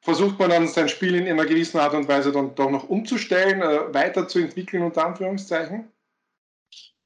Versucht 0.00 0.38
man 0.38 0.50
dann 0.50 0.68
sein 0.68 0.88
Spiel 0.88 1.14
in 1.14 1.26
einer 1.26 1.46
gewissen 1.46 1.78
Art 1.78 1.94
und 1.94 2.08
Weise 2.08 2.32
dann 2.32 2.54
doch 2.54 2.70
noch 2.70 2.88
umzustellen, 2.88 3.60
äh, 3.62 3.92
weiterzuentwickeln, 3.92 4.82
unter 4.82 5.06
Anführungszeichen? 5.06 5.90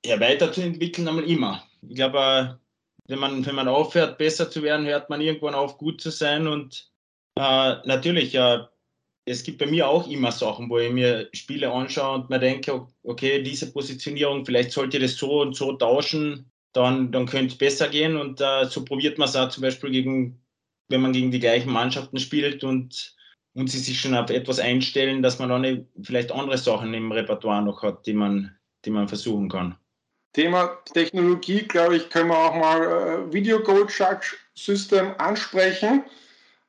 Ja, 0.04 0.20
weiterzuentwickeln 0.20 1.08
einmal 1.08 1.28
immer. 1.28 1.64
Ich 1.82 1.96
glaube, 1.96 2.18
äh, 2.18 2.64
wenn 3.08 3.18
man, 3.18 3.44
wenn 3.44 3.54
man 3.54 3.68
aufhört, 3.68 4.18
besser 4.18 4.50
zu 4.50 4.62
werden, 4.62 4.86
hört 4.86 5.10
man 5.10 5.20
irgendwann 5.20 5.54
auf, 5.54 5.78
gut 5.78 6.00
zu 6.00 6.10
sein. 6.10 6.46
Und 6.46 6.90
äh, 7.36 7.74
natürlich, 7.84 8.34
äh, 8.34 8.60
es 9.26 9.42
gibt 9.42 9.58
bei 9.58 9.66
mir 9.66 9.88
auch 9.88 10.08
immer 10.08 10.32
Sachen, 10.32 10.68
wo 10.70 10.78
ich 10.78 10.92
mir 10.92 11.28
Spiele 11.32 11.72
anschaue 11.72 12.16
und 12.16 12.30
mir 12.30 12.38
denke, 12.38 12.86
okay, 13.02 13.42
diese 13.42 13.72
Positionierung, 13.72 14.44
vielleicht 14.44 14.72
sollte 14.72 14.98
das 14.98 15.16
so 15.16 15.40
und 15.40 15.56
so 15.56 15.72
tauschen, 15.72 16.50
dann, 16.72 17.10
dann 17.10 17.26
könnte 17.26 17.52
es 17.52 17.58
besser 17.58 17.88
gehen. 17.88 18.16
Und 18.16 18.40
äh, 18.40 18.66
so 18.66 18.84
probiert 18.84 19.18
man 19.18 19.28
es 19.28 19.36
auch 19.36 19.48
zum 19.48 19.62
Beispiel 19.62 19.90
gegen 19.90 20.43
wenn 20.88 21.00
man 21.00 21.12
gegen 21.12 21.30
die 21.30 21.40
gleichen 21.40 21.72
Mannschaften 21.72 22.18
spielt 22.18 22.64
und, 22.64 23.14
und 23.54 23.70
sie 23.70 23.78
sich 23.78 24.00
schon 24.00 24.14
auf 24.14 24.30
etwas 24.30 24.58
einstellen, 24.58 25.22
dass 25.22 25.38
man 25.38 25.48
dann 25.48 25.86
vielleicht 26.02 26.32
andere 26.32 26.58
Sachen 26.58 26.94
im 26.94 27.12
Repertoire 27.12 27.62
noch 27.62 27.82
hat, 27.82 28.06
die 28.06 28.14
man, 28.14 28.56
die 28.84 28.90
man 28.90 29.08
versuchen 29.08 29.48
kann. 29.48 29.76
Thema 30.34 30.78
Technologie, 30.92 31.62
glaube 31.62 31.96
ich, 31.96 32.10
können 32.10 32.28
wir 32.28 32.38
auch 32.38 32.54
mal 32.54 32.82
äh, 32.82 33.32
Video 33.32 33.60
Goal 33.60 33.88
Charge 33.88 34.34
System 34.54 35.14
ansprechen. 35.18 36.04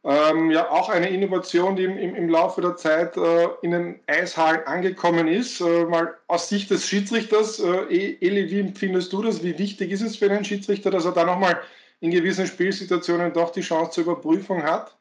Ähm, 0.04 0.51
ja, 0.51 0.69
auch 0.69 0.89
eine 0.89 1.10
Innovation, 1.10 1.75
die 1.75 1.84
im, 1.84 1.97
im, 1.97 2.13
im 2.13 2.30
Laufe 2.30 2.62
der 2.62 2.75
Zeit 2.75 3.17
äh, 3.17 3.47
in 3.63 3.71
den 3.71 3.99
Eishallen 4.06 4.62
angekommen 4.67 5.28
ist. 5.28 5.62
Äh, 5.62 5.86
mal 5.86 6.15
aus 6.28 6.47
Sicht 6.47 6.69
des 6.69 6.88
Schiedsrichters, 6.88 7.60
äh, 7.60 8.17
Eli, 8.21 8.51
wie 8.51 8.60
empfindest 8.60 9.12
du 9.12 9.23
das? 9.23 9.43
Wie 9.43 9.58
wichtig 9.58 9.89
ist 9.89 10.01
es 10.01 10.15
für 10.15 10.30
einen 10.30 10.45
Schiedsrichter, 10.45 10.91
dass 10.91 11.06
er 11.06 11.13
da 11.13 11.25
nochmal 11.25 11.60
in 12.05 12.11
gewissen 12.11 12.45
Spielsituationen 12.45 13.33
doch 13.33 13.51
die 13.51 13.61
Chance 13.61 13.91
zur 13.91 14.03
Überprüfung 14.03 14.63
hat? 14.63 14.97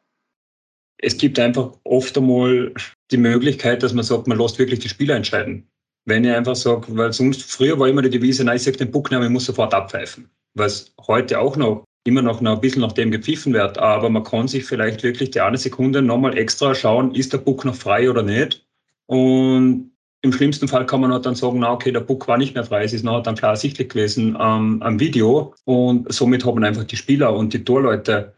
Es 0.98 1.16
gibt 1.16 1.38
einfach 1.38 1.72
oft 1.84 2.16
einmal 2.16 2.72
die 3.10 3.16
Möglichkeit, 3.16 3.82
dass 3.82 3.92
man 3.92 4.04
sagt, 4.04 4.26
man 4.26 4.38
lässt 4.38 4.58
wirklich 4.58 4.80
die 4.80 4.88
Spieler 4.88 5.14
entscheiden. 5.14 5.68
Wenn 6.06 6.24
ich 6.24 6.32
einfach 6.32 6.56
sage, 6.56 6.86
weil 6.96 7.12
sonst 7.12 7.42
früher 7.42 7.78
war 7.78 7.88
immer 7.88 8.02
die 8.02 8.10
Devise, 8.10 8.44
nein, 8.44 8.56
ich 8.56 8.62
sage 8.62 8.78
den 8.78 8.90
Puck 8.90 9.10
ich 9.10 9.28
muss 9.30 9.46
sofort 9.46 9.74
abpfeifen. 9.74 10.30
Was 10.54 10.94
heute 11.06 11.40
auch 11.40 11.56
noch 11.56 11.84
immer 12.06 12.22
noch 12.22 12.40
ein 12.40 12.60
bisschen 12.60 12.82
nach 12.82 12.92
dem 12.92 13.10
gepfiffen 13.10 13.52
wird, 13.54 13.78
aber 13.78 14.10
man 14.10 14.24
kann 14.24 14.48
sich 14.48 14.64
vielleicht 14.64 15.02
wirklich 15.02 15.30
die 15.30 15.40
eine 15.40 15.56
Sekunde 15.56 16.02
nochmal 16.02 16.36
extra 16.36 16.74
schauen, 16.74 17.14
ist 17.14 17.32
der 17.32 17.38
Puck 17.38 17.64
noch 17.64 17.74
frei 17.74 18.10
oder 18.10 18.22
nicht. 18.22 18.66
Und 19.06 19.93
im 20.24 20.32
schlimmsten 20.32 20.68
Fall 20.68 20.86
kann 20.86 21.02
man 21.02 21.22
dann 21.22 21.34
sagen, 21.34 21.58
na 21.58 21.70
okay, 21.70 21.92
der 21.92 22.00
Puck 22.00 22.26
war 22.26 22.38
nicht 22.38 22.54
mehr 22.54 22.64
frei, 22.64 22.84
es 22.84 22.94
ist 22.94 23.04
nachher 23.04 23.22
dann 23.22 23.36
klar 23.36 23.50
ersichtlich 23.50 23.90
gewesen 23.90 24.36
ähm, 24.40 24.82
am 24.82 24.98
Video 24.98 25.54
und 25.64 26.10
somit 26.12 26.46
haben 26.46 26.64
einfach 26.64 26.84
die 26.84 26.96
Spieler 26.96 27.34
und 27.34 27.52
die 27.52 27.62
Torleute 27.62 28.32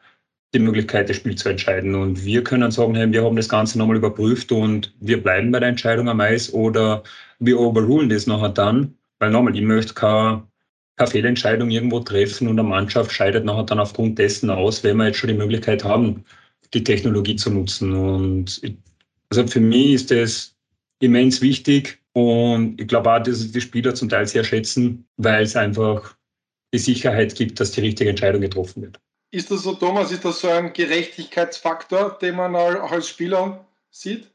die 0.53 0.59
Möglichkeit, 0.59 1.09
das 1.09 1.17
Spiel 1.17 1.37
zu 1.37 1.49
entscheiden. 1.49 1.95
Und 1.95 2.25
wir 2.25 2.43
können 2.43 2.73
sagen, 2.73 2.97
hey, 2.97 3.11
wir 3.13 3.23
haben 3.23 3.37
das 3.37 3.49
Ganze 3.49 3.79
nochmal 3.79 3.97
überprüft 3.97 4.51
und 4.51 4.95
wir 5.01 5.23
bleiben 5.23 5.53
bei 5.53 5.61
der 5.61 5.69
Entscheidung 5.69 6.09
am 6.09 6.21
Eis 6.21 6.53
oder 6.53 7.05
wir 7.39 7.61
overrulen 7.61 8.09
das 8.09 8.27
nachher 8.27 8.49
dann, 8.49 8.97
weil 9.21 9.31
nochmal, 9.31 9.55
ich 9.55 9.63
möchte 9.63 9.95
keine, 9.95 10.43
keine 10.97 11.11
Fehlentscheidung 11.11 11.71
irgendwo 11.71 12.01
treffen 12.01 12.49
und 12.49 12.59
eine 12.59 12.69
Mannschaft 12.69 13.13
scheidet 13.13 13.45
nachher 13.45 13.65
dann 13.65 13.79
aufgrund 13.79 14.19
dessen 14.19 14.51
aus, 14.51 14.83
wenn 14.83 14.97
wir 14.97 15.07
jetzt 15.07 15.19
schon 15.19 15.29
die 15.29 15.35
Möglichkeit 15.35 15.85
haben, 15.85 16.25
die 16.75 16.83
Technologie 16.83 17.37
zu 17.37 17.51
nutzen. 17.51 17.93
Und 17.93 18.61
also 19.31 19.47
für 19.47 19.61
mich 19.61 19.93
ist 19.93 20.11
das 20.11 20.56
immens 21.01 21.41
wichtig. 21.41 21.99
Und 22.13 22.81
ich 22.81 22.89
glaube 22.89 23.13
auch, 23.13 23.23
dass 23.23 23.53
die 23.53 23.61
Spieler 23.61 23.95
zum 23.95 24.09
Teil 24.09 24.27
sehr 24.27 24.45
schätzen, 24.45 25.07
weil 25.17 25.45
es 25.45 25.57
einfach 25.57 26.17
die 26.73 26.79
Sicherheit 26.79 27.35
gibt, 27.35 27.61
dass 27.61 27.73
die 27.73 27.83
richtige 27.83 28.11
Entscheidung 28.11 28.41
getroffen 28.41 28.83
wird. 28.83 28.99
Ist 29.31 29.51
das 29.51 29.63
so, 29.63 29.75
Thomas, 29.75 30.13
ist 30.13 30.25
das 30.25 30.41
so 30.41 30.49
ein 30.49 30.73
Gerechtigkeitsfaktor, 30.73 32.19
den 32.21 32.37
man 32.37 32.57
auch 32.57 32.91
als 32.91 33.09
Spieler 33.09 33.67
sieht? 33.91 34.31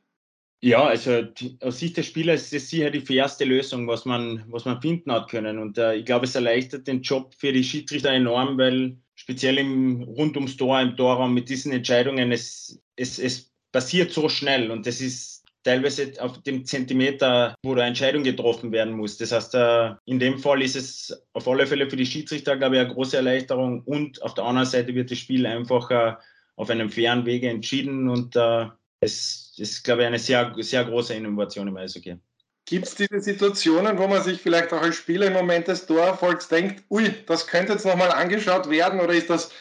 Ja, 0.63 0.83
also 0.83 1.23
aus 1.61 1.79
Sicht 1.79 1.97
des 1.97 2.05
Spielers 2.05 2.43
ist 2.43 2.53
es 2.53 2.69
sicher 2.69 2.91
die 2.91 3.01
fairste 3.01 3.45
Lösung, 3.45 3.87
was 3.87 4.05
man, 4.05 4.43
was 4.47 4.65
man 4.65 4.79
finden 4.79 5.11
hat 5.11 5.27
können. 5.29 5.57
Und 5.57 5.79
äh, 5.79 5.95
ich 5.95 6.05
glaube, 6.05 6.25
es 6.25 6.35
erleichtert 6.35 6.85
den 6.85 7.01
Job 7.01 7.33
für 7.35 7.51
die 7.51 7.63
Schiedsrichter 7.63 8.11
enorm, 8.11 8.59
weil 8.59 8.95
speziell 9.15 9.57
im, 9.57 10.03
rund 10.03 10.35
ums 10.35 10.57
Tor, 10.57 10.79
im 10.79 10.95
Torraum 10.95 11.33
mit 11.33 11.49
diesen 11.49 11.71
Entscheidungen, 11.71 12.31
es, 12.31 12.79
es, 12.95 13.17
es 13.17 13.51
passiert 13.71 14.11
so 14.11 14.29
schnell 14.29 14.69
und 14.69 14.85
das 14.85 15.01
ist 15.01 15.40
teilweise 15.63 16.13
auf 16.19 16.41
dem 16.43 16.65
Zentimeter, 16.65 17.55
wo 17.63 17.75
da 17.75 17.85
Entscheidung 17.85 18.23
getroffen 18.23 18.71
werden 18.71 18.93
muss. 18.93 19.17
Das 19.17 19.31
heißt, 19.31 19.55
äh, 19.55 19.93
in 20.05 20.19
dem 20.19 20.39
Fall 20.39 20.61
ist 20.61 20.75
es 20.75 21.23
auf 21.33 21.47
alle 21.47 21.67
Fälle 21.67 21.89
für 21.89 21.95
die 21.95 22.05
Schiedsrichter, 22.05 22.57
glaube 22.57 22.75
ich, 22.75 22.81
eine 22.81 22.93
große 22.93 23.17
Erleichterung 23.17 23.81
und 23.83 24.21
auf 24.21 24.33
der 24.33 24.45
anderen 24.45 24.67
Seite 24.67 24.95
wird 24.95 25.11
das 25.11 25.19
Spiel 25.19 25.45
einfach 25.45 25.91
äh, 25.91 26.13
auf 26.55 26.69
einem 26.69 26.89
fairen 26.89 27.25
Wege 27.25 27.49
entschieden 27.49 28.09
und 28.09 28.35
äh, 28.35 28.67
es 28.99 29.53
ist, 29.57 29.83
glaube 29.83 30.01
ich, 30.01 30.07
eine 30.07 30.19
sehr, 30.19 30.53
sehr 30.59 30.85
große 30.85 31.13
Innovation 31.13 31.67
im 31.67 31.77
Eishockey. 31.77 32.17
Gibt 32.65 32.87
es 32.87 32.95
diese 32.95 33.19
Situationen, 33.19 33.97
wo 33.97 34.07
man 34.07 34.23
sich 34.23 34.39
vielleicht 34.39 34.71
auch 34.71 34.81
als 34.81 34.95
Spieler 34.95 35.27
im 35.27 35.33
Moment 35.33 35.67
des 35.67 35.85
Torerfolgs 35.87 36.47
denkt, 36.47 36.83
ui, 36.89 37.11
das 37.25 37.47
könnte 37.47 37.73
jetzt 37.73 37.85
nochmal 37.85 38.11
angeschaut 38.11 38.69
werden 38.69 38.99
oder 38.99 39.13
ist, 39.13 39.29
das, 39.29 39.51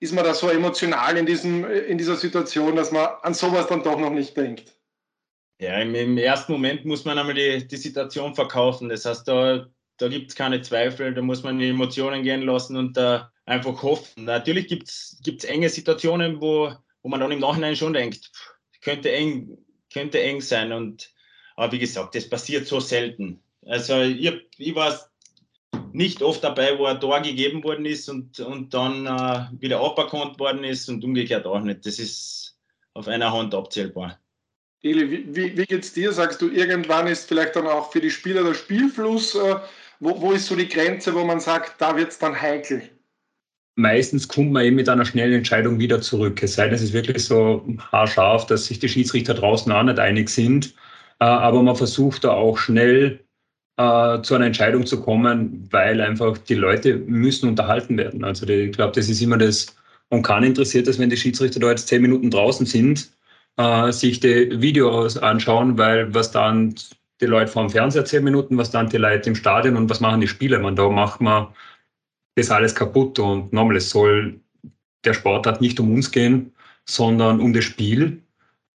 ist 0.00 0.12
man 0.12 0.24
da 0.24 0.34
so 0.34 0.48
emotional 0.48 1.16
in, 1.16 1.26
diesem, 1.26 1.70
in 1.70 1.98
dieser 1.98 2.16
Situation, 2.16 2.74
dass 2.74 2.90
man 2.90 3.08
an 3.22 3.34
sowas 3.34 3.66
dann 3.66 3.82
doch 3.82 3.98
noch 3.98 4.10
nicht 4.10 4.36
denkt? 4.36 4.75
Ja, 5.58 5.78
im, 5.80 5.94
im 5.94 6.18
ersten 6.18 6.52
Moment 6.52 6.84
muss 6.84 7.04
man 7.04 7.18
einmal 7.18 7.34
die, 7.34 7.66
die 7.66 7.76
Situation 7.76 8.34
verkaufen. 8.34 8.88
Das 8.88 9.06
heißt, 9.06 9.26
da, 9.26 9.66
da 9.96 10.08
gibt 10.08 10.30
es 10.30 10.36
keine 10.36 10.60
Zweifel, 10.60 11.14
da 11.14 11.22
muss 11.22 11.42
man 11.42 11.58
die 11.58 11.68
Emotionen 11.68 12.22
gehen 12.22 12.42
lassen 12.42 12.76
und 12.76 12.96
da 12.96 13.32
einfach 13.46 13.82
hoffen. 13.82 14.24
Natürlich 14.24 14.68
gibt 14.68 14.88
es 14.88 15.44
enge 15.44 15.70
Situationen, 15.70 16.40
wo, 16.40 16.72
wo 17.02 17.08
man 17.08 17.20
dann 17.20 17.32
im 17.32 17.40
Nachhinein 17.40 17.76
schon 17.76 17.94
denkt, 17.94 18.30
könnte 18.82 19.10
eng, 19.12 19.56
könnte 19.92 20.20
eng 20.20 20.42
sein. 20.42 20.72
Und, 20.72 21.10
aber 21.56 21.72
wie 21.72 21.78
gesagt, 21.78 22.14
das 22.14 22.28
passiert 22.28 22.66
so 22.66 22.80
selten. 22.80 23.42
Also 23.64 24.00
ich, 24.02 24.30
ich 24.58 24.74
war 24.74 24.94
nicht 25.92 26.20
oft 26.20 26.44
dabei, 26.44 26.78
wo 26.78 26.84
ein 26.84 27.00
Tor 27.00 27.20
gegeben 27.20 27.64
worden 27.64 27.86
ist 27.86 28.10
und, 28.10 28.38
und 28.40 28.74
dann 28.74 29.06
äh, 29.06 29.60
wieder 29.60 29.80
aberkannt 29.80 30.38
worden 30.38 30.64
ist 30.64 30.88
und 30.90 31.02
umgekehrt 31.02 31.46
auch 31.46 31.60
nicht. 31.60 31.86
Das 31.86 31.98
ist 31.98 32.58
auf 32.92 33.08
einer 33.08 33.32
Hand 33.32 33.54
abzählbar. 33.54 34.18
Eli, 34.86 35.10
wie, 35.10 35.36
wie, 35.36 35.56
wie 35.56 35.66
geht 35.66 35.84
es 35.84 35.92
dir? 35.92 36.12
Sagst 36.12 36.40
du, 36.40 36.48
irgendwann 36.48 37.06
ist 37.06 37.28
vielleicht 37.28 37.56
dann 37.56 37.66
auch 37.66 37.92
für 37.92 38.00
die 38.00 38.10
Spieler 38.10 38.44
der 38.44 38.54
Spielfluss, 38.54 39.34
äh, 39.34 39.56
wo, 40.00 40.20
wo 40.20 40.32
ist 40.32 40.46
so 40.46 40.56
die 40.56 40.68
Grenze, 40.68 41.14
wo 41.14 41.24
man 41.24 41.40
sagt, 41.40 41.80
da 41.80 41.96
wird 41.96 42.10
es 42.10 42.18
dann 42.18 42.40
heikel? 42.40 42.82
meistens 43.76 44.26
kommt 44.26 44.52
man 44.52 44.64
eben 44.64 44.76
mit 44.76 44.88
einer 44.88 45.04
schnellen 45.04 45.34
Entscheidung 45.34 45.78
wieder 45.78 46.00
zurück. 46.00 46.42
Es 46.42 46.54
sei 46.54 46.64
denn, 46.64 46.74
es 46.74 46.82
ist 46.82 46.92
wirklich 46.92 47.24
so 47.24 47.64
haarscharf, 47.92 48.46
dass 48.46 48.66
sich 48.66 48.78
die 48.78 48.88
Schiedsrichter 48.88 49.34
draußen 49.34 49.70
auch 49.70 49.82
nicht 49.82 49.98
einig 49.98 50.28
sind. 50.30 50.74
Äh, 51.20 51.24
aber 51.24 51.62
man 51.62 51.76
versucht 51.76 52.24
da 52.24 52.30
auch 52.32 52.58
schnell 52.58 53.20
äh, 53.76 54.22
zu 54.22 54.34
einer 54.34 54.46
Entscheidung 54.46 54.86
zu 54.86 55.00
kommen, 55.00 55.68
weil 55.70 56.00
einfach 56.00 56.38
die 56.38 56.54
Leute 56.54 56.96
müssen 56.96 57.48
unterhalten 57.48 57.96
werden. 57.98 58.24
Also 58.24 58.46
ich 58.48 58.72
glaube, 58.72 58.92
das 58.94 59.08
ist 59.08 59.20
immer 59.20 59.38
das, 59.38 59.76
und 60.08 60.22
keinen 60.22 60.44
interessiert 60.44 60.88
es, 60.88 60.98
wenn 60.98 61.10
die 61.10 61.16
Schiedsrichter 61.16 61.60
da 61.60 61.70
jetzt 61.70 61.88
zehn 61.88 62.02
Minuten 62.02 62.30
draußen 62.30 62.64
sind, 62.66 63.10
äh, 63.56 63.92
sich 63.92 64.20
die 64.20 64.60
Videos 64.60 65.16
anschauen, 65.16 65.78
weil 65.78 66.14
was 66.14 66.30
dann 66.30 66.74
die 67.20 67.26
Leute 67.26 67.50
vor 67.50 67.62
dem 67.62 67.70
Fernseher 67.70 68.04
zehn 68.04 68.24
Minuten, 68.24 68.58
was 68.58 68.70
dann 68.70 68.88
die 68.88 68.98
Leute 68.98 69.30
im 69.30 69.36
Stadion 69.36 69.76
und 69.76 69.88
was 69.88 70.00
machen 70.00 70.20
die 70.20 70.28
Spieler? 70.28 70.58
Man, 70.58 70.76
da 70.76 70.88
macht 70.88 71.20
man 71.20 71.48
das 72.34 72.50
alles 72.50 72.74
kaputt. 72.74 73.18
Und 73.18 73.52
nochmal, 73.52 73.76
es 73.76 73.90
soll 73.90 74.40
der 75.04 75.14
Sportart 75.14 75.60
nicht 75.60 75.80
um 75.80 75.94
uns 75.94 76.10
gehen, 76.10 76.52
sondern 76.84 77.40
um 77.40 77.52
das 77.52 77.64
Spiel. 77.64 78.22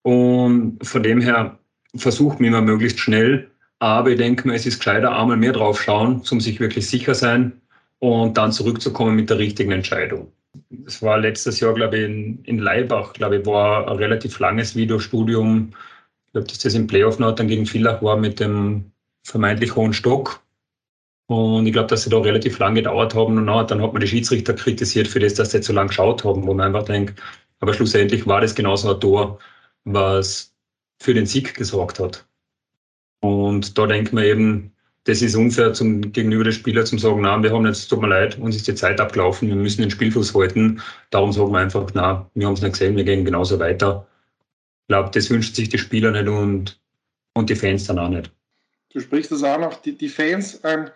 Und 0.04 0.80
von 0.86 1.04
dem 1.04 1.22
her 1.22 1.60
versucht 1.96 2.40
man 2.40 2.48
immer 2.48 2.62
möglichst 2.62 3.00
schnell. 3.00 3.52
Aber 3.80 4.12
ich 4.12 4.18
denke 4.18 4.48
mir, 4.48 4.56
es 4.56 4.66
ist 4.66 4.80
gescheiter, 4.80 5.18
einmal 5.18 5.38
mehr 5.38 5.54
drauf 5.54 5.82
schauen, 5.82 6.22
um 6.32 6.40
sich 6.40 6.60
wirklich 6.60 6.88
sicher 6.88 7.16
sein 7.16 7.62
und 8.00 8.38
dann 8.38 8.52
zurückzukommen 8.52 9.16
mit 9.16 9.30
der 9.30 9.40
richtigen 9.40 9.72
Entscheidung. 9.72 10.32
Das 10.70 11.02
war 11.02 11.20
letztes 11.20 11.60
Jahr, 11.60 11.74
glaube 11.74 11.98
ich, 11.98 12.06
in, 12.06 12.44
in 12.44 12.60
Leibach, 12.60 13.14
glaube 13.14 13.38
ich, 13.38 13.46
war 13.46 13.88
ein 13.90 13.98
relativ 13.98 14.40
langes 14.40 14.76
Videostudium. 14.76 15.74
Ich 16.28 16.32
glaube, 16.34 16.48
dass 16.48 16.60
das 16.60 16.74
im 16.74 16.88
Playoff 16.88 17.20
noch 17.20 17.36
dann 17.36 17.48
gegen 17.48 17.66
Villach 17.66 18.02
war 18.02 18.18
mit 18.18 18.40
dem 18.40 18.92
vermeintlich 19.24 19.76
hohen 19.76 19.94
Stock. 19.94 20.42
Und 21.28 21.68
ich 21.68 21.74
glaube, 21.74 21.88
dass 21.88 22.04
sie 22.04 22.10
da 22.10 22.20
relativ 22.20 22.58
lange 22.58 22.82
gedauert 22.82 23.14
haben. 23.14 23.38
Und 23.38 23.46
dann 23.46 23.82
hat 23.82 23.94
man 23.94 24.00
die 24.00 24.08
Schiedsrichter 24.08 24.54
kritisiert 24.54 25.08
für 25.08 25.20
das, 25.20 25.36
dass 25.36 25.52
sie 25.52 25.62
zu 25.62 25.74
lange 25.74 25.90
geschaut 25.90 26.24
haben, 26.24 26.46
wo 26.48 26.54
man 26.54 26.68
einfach 26.68 26.86
denkt, 26.86 27.22
aber 27.60 27.74
schlussendlich 27.74 28.26
war 28.26 28.42
das 28.42 28.56
genauso 28.56 28.94
ein 28.94 29.00
Tor, 29.00 29.40
was 29.84 30.56
für 31.00 31.14
den 31.14 31.26
Sieg 31.26 31.54
gesorgt 31.54 32.00
hat. 32.00 32.28
Und 33.22 33.78
da 33.78 33.86
denkt 33.86 34.14
man 34.14 34.24
eben, 34.24 34.74
das 35.10 35.24
ist 35.24 35.36
unfair 35.36 35.74
zum, 35.74 36.12
gegenüber 36.12 36.44
des 36.44 36.56
Spielers 36.56 36.90
zum 36.90 37.00
sagen, 37.00 37.22
nein, 37.22 37.42
wir 37.42 37.52
haben 37.52 37.66
jetzt, 37.66 37.88
tut 37.88 38.00
mir 38.00 38.10
leid, 38.10 38.38
uns 38.38 38.56
ist 38.56 38.68
die 38.68 38.76
Zeit 38.76 39.02
abgelaufen, 39.02 39.48
wir 39.48 39.56
müssen 39.56 39.82
den 39.82 39.90
Spielfluss 39.90 40.36
halten. 40.36 40.82
Darum 41.10 41.34
sagen 41.34 41.52
wir 41.52 41.60
einfach, 41.60 41.92
nein, 41.96 42.26
wir 42.36 42.46
haben 42.46 42.54
es 42.54 42.62
nicht 42.62 42.74
gesehen, 42.74 42.96
wir 42.96 43.04
gehen 43.04 43.26
genauso 43.26 43.60
weiter. 43.60 44.08
Ich 44.84 44.88
glaube, 44.88 45.10
das 45.12 45.30
wünscht 45.32 45.56
sich 45.56 45.70
die 45.70 45.80
Spieler 45.80 46.12
nicht 46.12 46.28
und, 46.28 46.80
und 47.34 47.50
die 47.50 47.56
Fans 47.56 47.86
dann 47.86 47.98
auch 47.98 48.10
nicht. 48.10 48.32
Du 48.94 49.00
sprichst 49.00 49.32
das 49.32 49.44
auch 49.44 49.60
noch, 49.60 49.82
die, 49.82 49.98
die 49.98 50.10
Fans, 50.10 50.62
ähm, 50.64 50.90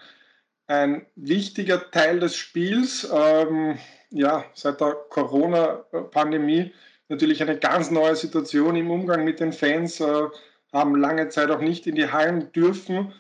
ein 0.67 1.06
wichtiger 1.15 1.89
Teil 1.89 2.19
des 2.19 2.36
Spiels. 2.36 3.10
Ähm, 3.12 3.78
ja, 4.12 4.45
seit 4.54 4.80
der 4.80 4.95
Corona-Pandemie 5.10 6.71
natürlich 7.10 7.41
eine 7.41 7.58
ganz 7.58 7.89
neue 7.89 8.15
Situation 8.15 8.76
im 8.76 8.91
Umgang 8.91 9.23
mit 9.23 9.39
den 9.39 9.54
Fans, 9.54 9.99
äh, 9.99 10.28
haben 10.71 10.95
lange 10.95 11.30
Zeit 11.30 11.49
auch 11.49 11.62
nicht 11.62 11.88
in 11.88 11.95
die 11.95 12.12
Hallen 12.12 12.52
dürfen. 12.52 13.12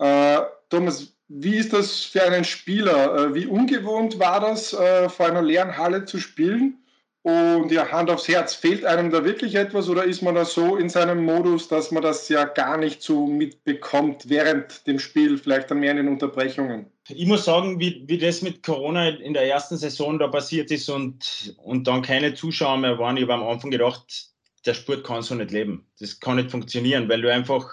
Äh, 0.00 0.40
Thomas, 0.70 1.14
wie 1.28 1.56
ist 1.56 1.72
das 1.72 2.00
für 2.00 2.22
einen 2.22 2.44
Spieler? 2.44 3.14
Äh, 3.14 3.34
wie 3.34 3.46
ungewohnt 3.46 4.18
war 4.18 4.40
das, 4.40 4.72
äh, 4.72 5.08
vor 5.08 5.26
einer 5.26 5.42
leeren 5.42 5.76
Halle 5.76 6.04
zu 6.04 6.18
spielen? 6.18 6.78
Und 7.22 7.70
ja, 7.70 7.92
Hand 7.92 8.08
aufs 8.08 8.28
Herz, 8.28 8.54
fehlt 8.54 8.82
einem 8.86 9.10
da 9.10 9.22
wirklich 9.26 9.54
etwas 9.54 9.90
oder 9.90 10.04
ist 10.04 10.22
man 10.22 10.34
da 10.34 10.46
so 10.46 10.76
in 10.76 10.88
seinem 10.88 11.22
Modus, 11.22 11.68
dass 11.68 11.90
man 11.90 12.02
das 12.02 12.30
ja 12.30 12.46
gar 12.46 12.78
nicht 12.78 13.02
so 13.02 13.26
mitbekommt 13.26 14.30
während 14.30 14.86
dem 14.86 14.98
Spiel, 14.98 15.36
vielleicht 15.36 15.70
dann 15.70 15.80
mehr 15.80 15.90
in 15.90 15.98
den 15.98 16.08
Unterbrechungen? 16.08 16.86
Ich 17.10 17.26
muss 17.26 17.44
sagen, 17.44 17.78
wie, 17.78 18.04
wie 18.06 18.16
das 18.16 18.40
mit 18.40 18.62
Corona 18.62 19.10
in 19.10 19.34
der 19.34 19.46
ersten 19.46 19.76
Saison 19.76 20.18
da 20.18 20.28
passiert 20.28 20.70
ist 20.70 20.88
und, 20.88 21.54
und 21.58 21.86
dann 21.86 22.00
keine 22.00 22.32
Zuschauer 22.32 22.78
mehr 22.78 22.98
waren, 22.98 23.18
ich 23.18 23.24
habe 23.24 23.34
am 23.34 23.46
Anfang 23.46 23.70
gedacht, 23.70 24.30
der 24.64 24.72
Sport 24.72 25.04
kann 25.04 25.20
so 25.20 25.34
nicht 25.34 25.50
leben. 25.50 25.86
Das 25.98 26.20
kann 26.20 26.36
nicht 26.36 26.50
funktionieren, 26.50 27.06
weil 27.10 27.20
du 27.20 27.30
einfach 27.30 27.70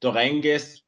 da 0.00 0.10
reingehst, 0.10 0.79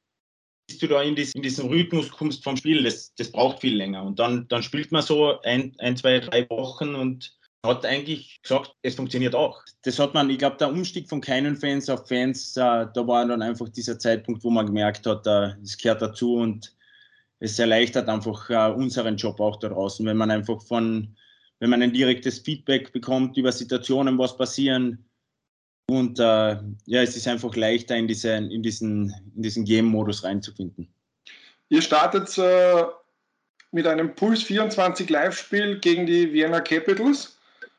du 0.78 0.86
da 0.86 1.02
in, 1.02 1.16
dies, 1.16 1.34
in 1.34 1.42
diesen 1.42 1.68
Rhythmus 1.68 2.10
kommst 2.10 2.44
vom 2.44 2.56
Spiel, 2.56 2.82
das, 2.82 3.12
das 3.16 3.32
braucht 3.32 3.60
viel 3.60 3.76
länger. 3.76 4.02
Und 4.04 4.18
dann, 4.18 4.46
dann 4.48 4.62
spielt 4.62 4.92
man 4.92 5.02
so 5.02 5.40
ein, 5.42 5.74
ein, 5.78 5.96
zwei, 5.96 6.20
drei 6.20 6.48
Wochen 6.48 6.94
und 6.94 7.36
hat 7.64 7.84
eigentlich 7.86 8.40
gesagt, 8.42 8.74
es 8.82 8.94
funktioniert 8.96 9.34
auch. 9.34 9.62
Das 9.82 9.98
hat 9.98 10.14
man, 10.14 10.28
ich 10.30 10.38
glaube, 10.38 10.56
der 10.56 10.68
Umstieg 10.68 11.08
von 11.08 11.20
keinen 11.20 11.56
Fans 11.56 11.88
auf 11.88 12.08
Fans, 12.08 12.56
äh, 12.56 12.86
da 12.92 13.06
war 13.06 13.26
dann 13.26 13.42
einfach 13.42 13.68
dieser 13.68 13.98
Zeitpunkt, 13.98 14.42
wo 14.42 14.50
man 14.50 14.66
gemerkt 14.66 15.06
hat, 15.06 15.26
äh, 15.26 15.52
es 15.62 15.78
gehört 15.78 16.02
dazu 16.02 16.36
und 16.36 16.74
es 17.38 17.58
erleichtert 17.58 18.08
einfach 18.08 18.50
äh, 18.50 18.72
unseren 18.72 19.16
Job 19.16 19.40
auch 19.40 19.56
da 19.56 19.68
draußen, 19.68 20.04
wenn 20.06 20.16
man 20.16 20.30
einfach 20.30 20.60
von, 20.62 21.16
wenn 21.60 21.70
man 21.70 21.82
ein 21.82 21.92
direktes 21.92 22.40
Feedback 22.40 22.92
bekommt 22.92 23.36
über 23.36 23.52
Situationen, 23.52 24.18
was 24.18 24.36
passieren. 24.36 25.04
Und 25.88 26.18
äh, 26.18 26.22
ja, 26.86 27.02
es 27.02 27.16
ist 27.16 27.28
einfach 27.28 27.54
leichter, 27.56 27.96
in, 27.96 28.08
diese, 28.08 28.32
in 28.32 28.62
diesen, 28.62 29.14
in 29.36 29.42
diesen 29.42 29.64
Game-Modus 29.64 30.24
reinzufinden. 30.24 30.88
Ihr 31.68 31.82
startet 31.82 32.36
äh, 32.38 32.84
mit 33.72 33.86
einem 33.86 34.14
Puls 34.14 34.42
24 34.42 35.10
Live-Spiel 35.10 35.80
gegen 35.80 36.06
die 36.06 36.32
Vienna 36.32 36.60
Capitals. 36.60 37.38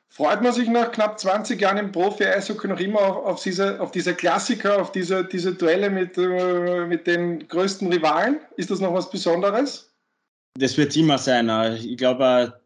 Freut 0.09 0.43
man 0.43 0.53
sich 0.53 0.69
nach 0.69 0.91
knapp 0.91 1.19
20 1.19 1.59
Jahren 1.59 1.77
im 1.77 1.91
Profi-Eishockey 1.91 2.67
noch 2.67 2.79
immer 2.79 3.01
auf, 3.01 3.25
auf, 3.25 3.43
diese, 3.43 3.81
auf 3.81 3.89
diese 3.89 4.13
Klassiker, 4.13 4.79
auf 4.79 4.91
diese, 4.91 5.25
diese 5.25 5.55
Duelle 5.55 5.89
mit, 5.89 6.17
äh, 6.17 6.85
mit 6.85 7.07
den 7.07 7.47
größten 7.47 7.91
Rivalen? 7.91 8.39
Ist 8.57 8.69
das 8.69 8.79
noch 8.79 8.93
was 8.93 9.09
Besonderes? 9.09 9.91
Das 10.55 10.77
wird 10.77 10.95
immer 10.95 11.17
sein. 11.17 11.49
Ich 11.83 11.97
glaube, 11.97 12.61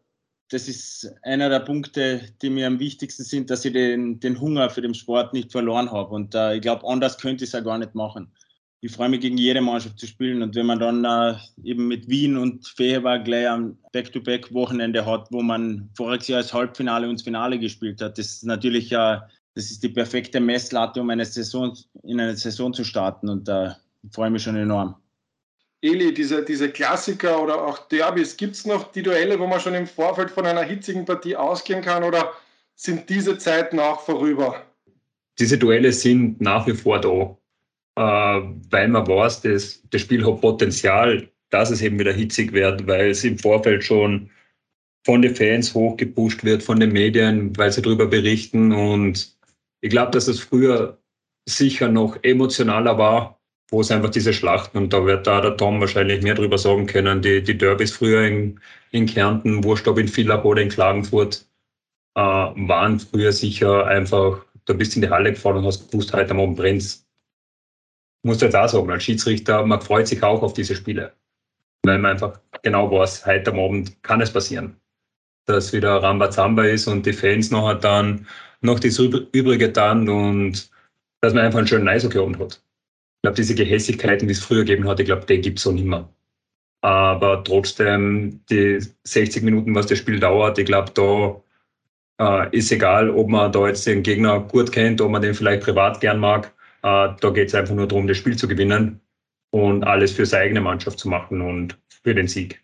das 0.50 0.68
ist 0.68 1.12
einer 1.22 1.48
der 1.48 1.60
Punkte, 1.60 2.22
die 2.40 2.50
mir 2.50 2.66
am 2.66 2.78
wichtigsten 2.78 3.24
sind, 3.24 3.50
dass 3.50 3.64
ich 3.64 3.72
den, 3.72 4.18
den 4.20 4.40
Hunger 4.40 4.70
für 4.70 4.82
den 4.82 4.94
Sport 4.94 5.32
nicht 5.32 5.52
verloren 5.52 5.90
habe. 5.90 6.14
Und 6.14 6.34
äh, 6.34 6.56
ich 6.56 6.62
glaube, 6.62 6.86
anders 6.86 7.18
könnte 7.18 7.44
ich 7.44 7.48
es 7.48 7.52
ja 7.52 7.60
gar 7.60 7.78
nicht 7.78 7.94
machen 7.94 8.32
ich 8.80 8.92
freue 8.92 9.08
mich 9.08 9.20
gegen 9.20 9.38
jede 9.38 9.60
Mannschaft 9.60 9.98
zu 9.98 10.06
spielen. 10.06 10.42
Und 10.42 10.54
wenn 10.54 10.66
man 10.66 10.78
dann 10.78 11.04
äh, 11.04 11.36
eben 11.64 11.88
mit 11.88 12.08
Wien 12.08 12.36
und 12.36 12.66
Fehewa 12.66 13.16
gleich 13.16 13.48
am 13.48 13.76
Back-to-Back-Wochenende 13.92 15.04
hat, 15.04 15.28
wo 15.30 15.42
man 15.42 15.90
voriges 15.94 16.28
Jahr 16.28 16.38
als 16.38 16.52
Halbfinale 16.54 17.08
und 17.08 17.14
das 17.14 17.24
Finale 17.24 17.58
gespielt 17.58 18.00
hat, 18.00 18.18
das 18.18 18.26
ist 18.26 18.44
natürlich 18.44 18.92
äh, 18.92 19.18
das 19.54 19.72
ist 19.72 19.82
die 19.82 19.88
perfekte 19.88 20.38
Messlatte, 20.38 21.00
um 21.00 21.10
eine 21.10 21.24
Saison, 21.24 21.76
in 22.04 22.20
eine 22.20 22.36
Saison 22.36 22.72
zu 22.72 22.84
starten. 22.84 23.28
Und 23.28 23.48
da 23.48 23.66
äh, 23.66 23.74
freue 24.12 24.28
ich 24.28 24.32
mich 24.34 24.42
schon 24.44 24.56
enorm. 24.56 24.94
Eli, 25.80 26.12
diese, 26.12 26.44
diese 26.44 26.70
Klassiker 26.70 27.42
oder 27.42 27.64
auch 27.64 27.78
Derbys, 27.88 28.36
gibt 28.36 28.56
es 28.56 28.66
noch 28.66 28.90
die 28.92 29.02
Duelle, 29.02 29.38
wo 29.38 29.46
man 29.46 29.60
schon 29.60 29.74
im 29.74 29.86
Vorfeld 29.86 30.30
von 30.30 30.46
einer 30.46 30.62
hitzigen 30.62 31.04
Partie 31.04 31.36
ausgehen 31.36 31.82
kann 31.82 32.02
oder 32.02 32.32
sind 32.74 33.08
diese 33.08 33.38
Zeiten 33.38 33.78
auch 33.78 34.00
vorüber? 34.00 34.64
diese 35.38 35.58
Duelle 35.58 35.92
sind 35.92 36.40
nach 36.40 36.66
wie 36.66 36.74
vor 36.74 37.00
da, 37.00 37.36
äh, 37.96 38.42
weil 38.70 38.88
man 38.88 39.06
weiß, 39.06 39.42
dass 39.42 39.82
das 39.90 40.00
Spiel 40.00 40.26
hat 40.26 40.40
Potenzial, 40.40 41.28
dass 41.50 41.70
es 41.70 41.82
eben 41.82 41.98
wieder 41.98 42.12
hitzig 42.12 42.52
wird, 42.52 42.86
weil 42.86 43.10
es 43.10 43.24
im 43.24 43.38
Vorfeld 43.38 43.84
schon 43.84 44.30
von 45.04 45.22
den 45.22 45.34
Fans 45.34 45.74
hochgepusht 45.74 46.44
wird, 46.44 46.62
von 46.62 46.80
den 46.80 46.92
Medien, 46.92 47.56
weil 47.56 47.72
sie 47.72 47.82
darüber 47.82 48.06
berichten. 48.06 48.72
Und 48.72 49.36
ich 49.80 49.90
glaube, 49.90 50.10
dass 50.10 50.28
es 50.28 50.40
früher 50.40 50.98
sicher 51.48 51.88
noch 51.88 52.18
emotionaler 52.22 52.98
war, 52.98 53.37
wo 53.70 53.80
es 53.80 53.90
einfach 53.90 54.10
diese 54.10 54.32
Schlachten, 54.32 54.78
und 54.78 54.92
da 54.92 55.04
wird 55.04 55.26
da 55.26 55.40
der 55.40 55.56
Tom 55.56 55.80
wahrscheinlich 55.80 56.22
mehr 56.22 56.34
darüber 56.34 56.58
sagen 56.58 56.86
können, 56.86 57.20
die, 57.20 57.42
die 57.42 57.58
Derbys 57.58 57.92
früher 57.92 58.22
in, 58.22 58.60
in 58.90 59.06
Kärnten, 59.06 59.62
wurscht 59.64 59.86
ob 59.88 59.98
in 59.98 60.08
Villach 60.08 60.44
oder 60.44 60.62
in 60.62 60.70
Klagenfurt, 60.70 61.46
äh, 62.14 62.20
waren 62.20 62.98
früher 62.98 63.32
sicher 63.32 63.86
einfach, 63.86 64.44
da 64.64 64.72
bist 64.72 64.94
du 64.94 64.96
in 64.96 65.02
die 65.02 65.10
Halle 65.10 65.32
gefahren 65.32 65.58
und 65.58 65.66
hast 65.66 65.90
gewusst, 65.90 66.12
heute 66.14 66.30
am 66.30 66.40
Abend 66.40 66.56
brennt's. 66.56 67.06
Muss 68.24 68.40
jetzt 68.40 68.56
auch 68.56 68.68
sagen, 68.68 68.90
als 68.90 69.04
Schiedsrichter, 69.04 69.64
man 69.64 69.80
freut 69.80 70.08
sich 70.08 70.22
auch 70.22 70.42
auf 70.42 70.54
diese 70.54 70.74
Spiele. 70.74 71.12
Weil 71.84 71.98
man 71.98 72.12
einfach 72.12 72.40
genau 72.62 72.90
weiß, 72.90 73.26
heute 73.26 73.52
am 73.52 73.60
Abend 73.60 74.02
kann 74.02 74.20
es 74.20 74.32
passieren. 74.32 74.76
Dass 75.46 75.72
wieder 75.72 76.02
Rambazamba 76.02 76.64
ist 76.64 76.88
und 76.88 77.06
die 77.06 77.12
Fans 77.12 77.50
noch 77.50 77.72
dann 77.74 78.26
noch 78.60 78.80
das 78.80 78.98
Übrige 78.98 79.70
dann 79.70 80.08
und 80.08 80.70
dass 81.20 81.34
man 81.34 81.44
einfach 81.44 81.58
einen 81.58 81.68
schönen 81.68 81.88
Eishockey-Abend 81.88 82.38
hat. 82.38 82.60
Ich 83.18 83.22
glaube, 83.22 83.36
diese 83.36 83.56
Gehässigkeiten, 83.56 84.28
die 84.28 84.32
es 84.32 84.44
früher 84.44 84.64
gegeben 84.64 84.88
hat, 84.88 85.00
ich 85.00 85.06
glaube, 85.06 85.26
die 85.26 85.40
gibt 85.40 85.58
es 85.58 85.64
so 85.64 85.72
nicht 85.72 85.84
mehr. 85.84 86.08
Aber 86.82 87.42
trotzdem, 87.42 88.44
die 88.48 88.78
60 89.02 89.42
Minuten, 89.42 89.74
was 89.74 89.86
das 89.86 89.98
Spiel 89.98 90.20
dauert, 90.20 90.56
ich 90.58 90.66
glaube, 90.66 90.92
da 90.94 92.44
äh, 92.44 92.56
ist 92.56 92.70
egal, 92.70 93.10
ob 93.10 93.28
man 93.28 93.50
da 93.50 93.66
jetzt 93.66 93.86
den 93.86 94.04
Gegner 94.04 94.38
gut 94.40 94.70
kennt, 94.70 95.00
ob 95.00 95.10
man 95.10 95.20
den 95.22 95.34
vielleicht 95.34 95.64
privat 95.64 96.00
gern 96.00 96.20
mag. 96.20 96.54
Äh, 96.82 97.08
da 97.20 97.30
geht 97.30 97.48
es 97.48 97.54
einfach 97.56 97.74
nur 97.74 97.88
darum, 97.88 98.06
das 98.06 98.16
Spiel 98.16 98.36
zu 98.36 98.46
gewinnen 98.46 99.00
und 99.50 99.82
alles 99.82 100.12
für 100.12 100.24
seine 100.24 100.44
eigene 100.44 100.60
Mannschaft 100.60 101.00
zu 101.00 101.08
machen 101.08 101.40
und 101.40 101.76
für 102.04 102.14
den 102.14 102.28
Sieg. 102.28 102.62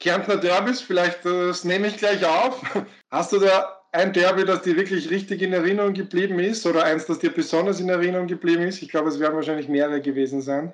Kärntner 0.00 0.38
Derbys, 0.38 0.80
vielleicht 0.80 1.26
äh, 1.26 1.48
das 1.48 1.64
nehme 1.64 1.88
ich 1.88 1.98
gleich 1.98 2.24
auf. 2.24 2.62
Hast 3.10 3.32
du 3.32 3.38
da 3.38 3.81
ein 3.92 4.12
Derby, 4.12 4.44
das 4.44 4.62
dir 4.62 4.76
wirklich 4.76 5.10
richtig 5.10 5.42
in 5.42 5.52
Erinnerung 5.52 5.92
geblieben 5.92 6.38
ist 6.38 6.66
oder 6.66 6.84
eins, 6.84 7.06
das 7.06 7.18
dir 7.18 7.30
besonders 7.30 7.78
in 7.78 7.88
Erinnerung 7.88 8.26
geblieben 8.26 8.62
ist? 8.62 8.82
Ich 8.82 8.88
glaube, 8.88 9.10
es 9.10 9.20
werden 9.20 9.36
wahrscheinlich 9.36 9.68
mehrere 9.68 10.00
gewesen 10.00 10.40
sein. 10.40 10.72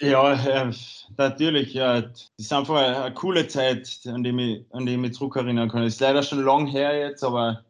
Ja, 0.00 0.34
äh, 0.34 0.72
natürlich. 1.16 1.72
Ja. 1.72 2.02
Das 2.02 2.32
ist 2.36 2.52
einfach 2.52 2.76
eine, 2.76 3.14
coole 3.14 3.46
Zeit, 3.48 4.00
an 4.06 4.22
die, 4.24 4.30
ich, 4.30 4.74
an 4.74 4.86
die 4.86 4.92
ich 4.92 4.98
mich 4.98 5.14
zurückerinnern 5.14 5.68
kann. 5.68 5.84
Ist 5.84 6.00
leider 6.00 6.22
schon 6.22 6.44
lang 6.44 6.66
her 6.66 6.98
jetzt, 6.98 7.24
aber 7.24 7.64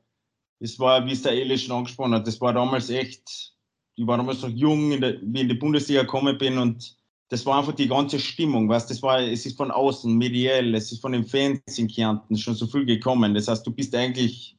es 0.60 0.78
war, 0.78 1.06
wie 1.06 1.12
es 1.12 1.22
der 1.22 1.32
Eli 1.32 1.58
schon 1.58 1.76
angesprochen 1.76 2.14
hat, 2.14 2.26
das 2.26 2.40
war 2.40 2.52
damals 2.52 2.90
echt, 2.90 3.54
ich 3.96 4.06
war 4.06 4.16
damals 4.16 4.42
noch 4.42 4.48
jung, 4.48 4.92
in 4.92 5.00
der, 5.00 5.20
wie 5.20 5.42
in 5.42 5.48
die 5.48 5.54
Bundesliga 5.54 6.02
gekommen 6.02 6.38
bin 6.38 6.58
und 6.58 6.96
das 7.28 7.44
war 7.46 7.58
einfach 7.58 7.74
die 7.74 7.88
ganze 7.88 8.18
Stimmung, 8.18 8.68
was 8.68 8.86
das 8.86 9.02
war, 9.02 9.20
es 9.20 9.44
ist 9.44 9.56
von 9.56 9.70
außen, 9.70 10.16
mediell, 10.16 10.74
es 10.74 10.92
ist 10.92 11.00
von 11.00 11.12
den 11.12 11.24
Fans 11.24 11.60
in 11.76 11.88
Kärnten 11.88 12.36
schon 12.36 12.54
so 12.54 12.66
viel 12.66 12.84
gekommen. 12.84 13.34
Das 13.34 13.48
heißt, 13.48 13.66
du 13.66 13.72
bist 13.72 13.94
eigentlich 13.94 14.56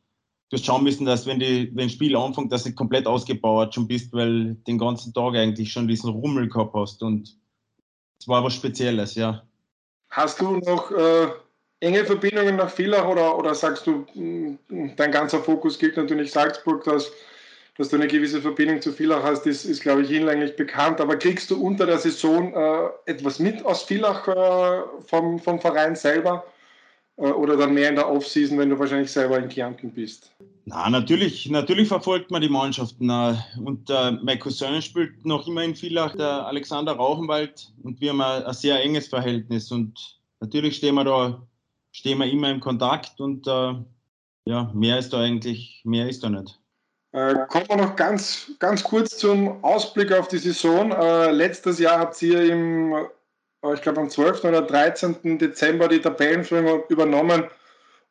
du 0.50 0.58
hast 0.58 0.66
schauen 0.66 0.84
müssen, 0.84 1.06
dass 1.06 1.26
wenn, 1.26 1.40
die, 1.40 1.72
wenn 1.74 1.88
das 1.88 1.94
Spiel 1.94 2.16
anfängt, 2.16 2.52
dass 2.52 2.64
du 2.64 2.74
komplett 2.74 3.08
ausgebaut 3.08 3.74
schon 3.74 3.88
bist, 3.88 4.14
weil 4.14 4.56
den 4.68 4.78
ganzen 4.78 5.14
Tag 5.14 5.36
eigentlich 5.36 5.72
schon 5.72 5.88
diesen 5.88 6.12
Rummel 6.12 6.48
gehabt 6.48 6.74
hast. 6.74 7.02
Und 7.02 7.38
es 8.20 8.28
war 8.28 8.44
was 8.44 8.54
Spezielles, 8.54 9.16
ja. 9.16 9.44
Hast 10.10 10.40
du 10.40 10.58
noch 10.58 10.92
äh, 10.92 11.28
enge 11.80 12.06
Verbindungen 12.06 12.56
nach 12.56 12.70
Villach 12.70 13.08
oder, 13.08 13.38
oder 13.38 13.56
sagst 13.56 13.88
du, 13.88 14.06
mm, 14.14 14.96
dein 14.96 15.12
ganzer 15.12 15.42
Fokus 15.42 15.80
gilt 15.80 15.98
natürlich 15.98 16.32
Salzburg, 16.32 16.84
dass, 16.84 17.12
dass 17.78 17.90
du 17.90 17.96
eine 17.96 18.08
gewisse 18.08 18.42
Verbindung 18.42 18.82
zu 18.82 18.94
Villach 18.94 19.24
hast, 19.24 19.48
ist, 19.48 19.66
ist 19.66 19.82
glaube 19.82 20.04
ich, 20.04 20.10
hinlänglich 20.10 20.56
bekannt. 20.56 21.02
Aber 21.02 21.18
kriegst 21.18 21.50
du 21.50 21.62
unter 21.62 21.88
der 21.88 21.98
Saison 21.98 22.54
äh, 22.54 23.12
etwas 23.12 23.40
mit 23.40 23.66
aus 23.66 23.84
Villach 23.84 24.28
äh, 24.28 24.84
vom, 25.08 25.40
vom 25.40 25.60
Verein 25.60 25.96
selber? 25.96 26.46
Äh, 27.18 27.32
oder 27.32 27.58
dann 27.58 27.74
mehr 27.74 27.90
in 27.90 27.96
der 27.96 28.10
Offseason, 28.10 28.58
wenn 28.58 28.70
du 28.70 28.80
wahrscheinlich 28.80 29.12
selber 29.12 29.38
in 29.38 29.50
Kärnten 29.50 29.92
bist? 29.92 30.32
Na, 30.66 30.90
natürlich, 30.90 31.50
natürlich 31.50 31.88
verfolgt 31.88 32.32
man 32.32 32.42
die 32.42 32.50
Mannschaften. 32.50 33.10
Und 33.64 33.90
äh, 33.90 34.12
mein 34.24 34.40
Cousin 34.40 34.82
spielt 34.82 35.26
noch 35.26 35.48
immer 35.48 35.64
in 35.64 35.76
Villach, 35.76 36.16
der 36.16 36.48
Alexander 36.48 36.94
Rauchenwald, 36.94 37.72
und 37.84 38.02
wir 38.02 38.10
haben 38.10 38.22
ein, 38.22 38.44
ein 38.44 38.54
sehr 38.54 38.82
enges 38.82 39.08
Verhältnis. 39.08 39.72
Und 39.72 40.20
natürlich 40.40 40.78
stehen 40.78 40.96
wir 40.96 41.04
da, 41.04 41.42
stehen 41.92 42.18
wir 42.18 42.30
immer 42.30 42.50
im 42.50 42.60
Kontakt 42.60 43.22
und 43.22 43.48
äh, 43.48 43.74
ja, 44.48 44.72
mehr 44.74 45.00
ist 45.00 45.14
da 45.14 45.22
eigentlich, 45.22 45.82
mehr 45.86 46.10
ist 46.10 46.24
da 46.24 46.30
nicht. 46.30 46.60
Äh, 47.12 47.36
kommen 47.48 47.68
wir 47.70 47.78
noch 47.78 47.96
ganz, 47.96 48.52
ganz 48.60 48.84
kurz 48.84 49.18
zum 49.18 49.64
Ausblick 49.64 50.12
auf 50.12 50.28
die 50.28 50.38
Saison. 50.38 50.92
Äh, 50.92 51.32
letztes 51.32 51.80
Jahr 51.80 52.00
habt 52.00 52.22
ihr 52.22 52.44
im 52.52 52.94
ich 53.74 53.82
glaube 53.82 54.02
am 54.02 54.10
12. 54.10 54.44
oder 54.44 54.62
13. 54.62 55.40
Dezember 55.40 55.88
die 55.88 56.00
Tabellenführung 56.00 56.84
übernommen 56.90 57.46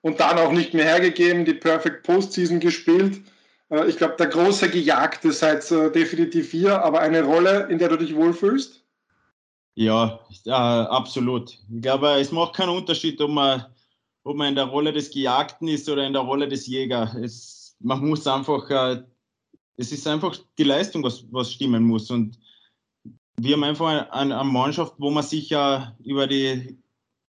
und 0.00 0.20
dann 0.20 0.38
auch 0.38 0.52
nicht 0.52 0.74
mehr 0.74 0.84
hergegeben, 0.84 1.44
die 1.44 1.54
Perfect 1.54 2.04
Postseason 2.04 2.60
gespielt. 2.60 3.22
Äh, 3.70 3.88
ich 3.88 3.96
glaube, 3.96 4.16
der 4.18 4.26
große 4.26 4.70
Gejagte 4.70 5.32
seid 5.32 5.70
äh, 5.70 5.90
definitiv 5.90 6.50
hier, 6.50 6.82
aber 6.82 7.00
eine 7.00 7.22
Rolle, 7.22 7.68
in 7.70 7.78
der 7.78 7.88
du 7.88 7.96
dich 7.96 8.14
wohlfühlst? 8.14 8.82
Ja, 9.76 10.20
äh, 10.46 10.50
absolut. 10.50 11.58
Ich 11.74 11.82
glaube, 11.82 12.08
es 12.20 12.30
macht 12.30 12.54
keinen 12.54 12.76
Unterschied, 12.76 13.20
ob 13.20 13.30
man, 13.30 13.66
ob 14.22 14.36
man 14.36 14.48
in 14.48 14.54
der 14.54 14.66
Rolle 14.66 14.92
des 14.92 15.10
Gejagten 15.10 15.68
ist 15.68 15.88
oder 15.88 16.06
in 16.06 16.12
der 16.12 16.22
Rolle 16.22 16.48
des 16.48 16.66
Jägers. 16.66 17.14
Es, 17.14 17.76
man 17.80 18.06
muss 18.06 18.26
einfach, 18.26 18.70
äh, 18.70 19.02
es 19.76 19.90
ist 19.90 20.06
einfach 20.06 20.36
die 20.58 20.64
Leistung, 20.64 21.02
was, 21.02 21.24
was 21.32 21.52
stimmen 21.52 21.82
muss. 21.82 22.10
Und 22.10 22.38
wir 23.37 23.55
haben 23.55 23.64
einfach 23.64 24.11
eine, 24.11 24.44
Mannschaft, 24.44 24.94
wo 24.99 25.11
man 25.11 25.25
sich 25.25 25.51
ja 25.51 25.94
über 26.05 26.27
die, 26.27 26.79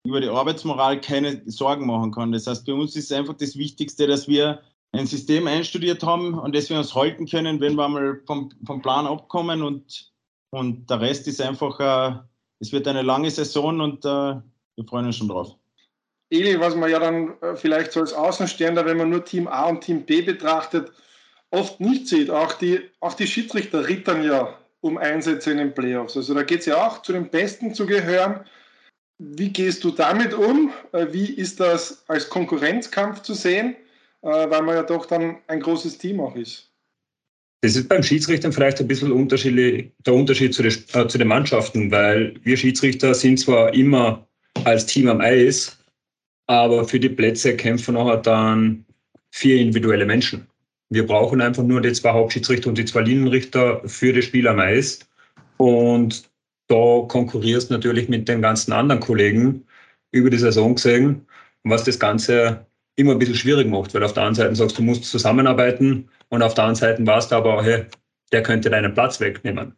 über 0.05 0.21
die 0.21 0.29
Arbeitsmoral 0.29 1.01
keine 1.01 1.41
Sorgen 1.45 1.85
machen 1.85 2.11
kann. 2.11 2.31
Das 2.31 2.47
heißt, 2.47 2.65
für 2.65 2.75
uns 2.75 2.95
ist 2.95 3.11
einfach 3.11 3.35
das 3.35 3.57
Wichtigste, 3.57 4.07
dass 4.07 4.27
wir 4.27 4.61
ein 4.91 5.05
System 5.05 5.47
einstudiert 5.47 6.03
haben, 6.03 6.33
und 6.33 6.55
das 6.55 6.69
wir 6.69 6.77
uns 6.77 6.95
halten 6.95 7.27
können, 7.27 7.59
wenn 7.59 7.75
wir 7.75 7.85
einmal 7.85 8.21
vom, 8.25 8.51
vom 8.65 8.81
Plan 8.81 9.05
abkommen 9.05 9.61
und, 9.61 10.11
und 10.51 10.89
der 10.89 11.01
Rest 11.01 11.27
ist 11.27 11.41
einfach, 11.41 11.79
äh, 11.79 12.17
es 12.59 12.71
wird 12.71 12.87
eine 12.87 13.03
lange 13.03 13.29
Saison 13.29 13.79
und 13.81 14.03
äh, 14.05 14.07
wir 14.07 14.85
freuen 14.87 15.05
uns 15.05 15.17
schon 15.17 15.27
drauf. 15.27 15.55
Eli, 16.31 16.59
was 16.59 16.75
man 16.75 16.89
ja 16.89 16.99
dann 16.99 17.39
äh, 17.41 17.55
vielleicht 17.55 17.91
so 17.91 18.01
als 18.01 18.13
Außenstehender, 18.13 18.85
wenn 18.85 18.97
man 18.97 19.09
nur 19.09 19.25
Team 19.25 19.47
A 19.47 19.65
und 19.65 19.81
Team 19.81 20.05
B 20.05 20.21
betrachtet, 20.21 20.91
oft 21.51 21.79
nicht 21.79 22.07
sieht. 22.07 22.29
Auch 22.29 22.53
die, 22.53 22.81
auch 22.99 23.13
die 23.13 23.27
Schiedsrichter 23.27 23.87
rittern 23.87 24.23
ja 24.23 24.57
um 24.81 24.97
Einsätze 24.97 25.51
in 25.51 25.57
den 25.57 25.73
Playoffs. 25.73 26.15
Also 26.15 26.33
da 26.33 26.43
geht 26.43 26.61
es 26.61 26.65
ja 26.65 26.85
auch 26.85 27.01
zu 27.01 27.13
den 27.13 27.29
Besten 27.29 27.73
zu 27.73 27.85
gehören. 27.85 28.45
Wie 29.17 29.49
gehst 29.49 29.83
du 29.83 29.91
damit 29.91 30.33
um? 30.33 30.71
Äh, 30.93 31.07
wie 31.11 31.33
ist 31.33 31.59
das 31.59 32.03
als 32.07 32.29
Konkurrenzkampf 32.29 33.21
zu 33.21 33.33
sehen, 33.33 33.75
äh, 34.21 34.27
weil 34.27 34.61
man 34.61 34.75
ja 34.75 34.83
doch 34.83 35.05
dann 35.05 35.37
ein 35.47 35.59
großes 35.59 35.97
Team 35.97 36.21
auch 36.21 36.35
ist? 36.35 36.69
Das 37.61 37.75
ist 37.75 37.89
beim 37.89 38.03
Schiedsrichter 38.03 38.51
vielleicht 38.53 38.79
ein 38.79 38.87
bisschen 38.87 39.09
der 39.09 39.17
Unterschied 40.13 40.53
zu, 40.53 40.63
den, 40.63 40.71
äh, 40.93 41.07
zu 41.07 41.17
den 41.17 41.27
Mannschaften, 41.27 41.91
weil 41.91 42.35
wir 42.43 42.55
Schiedsrichter 42.55 43.13
sind 43.13 43.37
zwar 43.37 43.73
immer 43.73 44.25
als 44.63 44.85
Team 44.85 45.09
am 45.09 45.19
Eis, 45.19 45.77
aber 46.47 46.85
für 46.85 46.99
die 46.99 47.09
Plätze 47.09 47.57
kämpfen 47.57 47.95
nachher 47.95 48.17
dann 48.17 48.85
vier 49.31 49.57
individuelle 49.59 50.05
Menschen. 50.05 50.47
Wir 50.89 51.05
brauchen 51.05 51.41
einfach 51.41 51.63
nur 51.63 51.81
die 51.81 51.93
zwei 51.93 52.11
Hauptschiedsrichter 52.11 52.69
und 52.69 52.77
die 52.77 52.85
zwei 52.85 53.01
Linienrichter 53.01 53.81
für 53.87 54.11
das 54.11 54.25
Spiel 54.25 54.47
am 54.47 54.59
Eis. 54.59 54.99
Und 55.57 56.29
da 56.67 57.05
konkurrierst 57.07 57.69
du 57.69 57.73
natürlich 57.75 58.09
mit 58.09 58.27
den 58.27 58.41
ganzen 58.41 58.73
anderen 58.73 58.99
Kollegen 58.99 59.65
über 60.11 60.29
die 60.29 60.37
Saison 60.37 60.75
gesehen, 60.75 61.27
was 61.63 61.83
das 61.83 61.99
Ganze 61.99 62.65
immer 62.95 63.13
ein 63.13 63.19
bisschen 63.19 63.35
schwierig 63.35 63.67
macht, 63.67 63.93
weil 63.93 64.03
auf 64.03 64.13
der 64.13 64.23
einen 64.23 64.35
Seite 64.35 64.55
sagst 64.55 64.77
du, 64.77 64.81
musst 64.81 65.05
zusammenarbeiten 65.05 66.09
und 66.29 66.41
auf 66.41 66.53
der 66.53 66.65
anderen 66.65 66.79
Seite 66.79 67.07
warst 67.07 67.31
du 67.31 67.35
aber, 67.35 67.63
hey, 67.63 67.85
der 68.31 68.43
könnte 68.43 68.69
deinen 68.69 68.93
Platz 68.93 69.19
wegnehmen. 69.19 69.75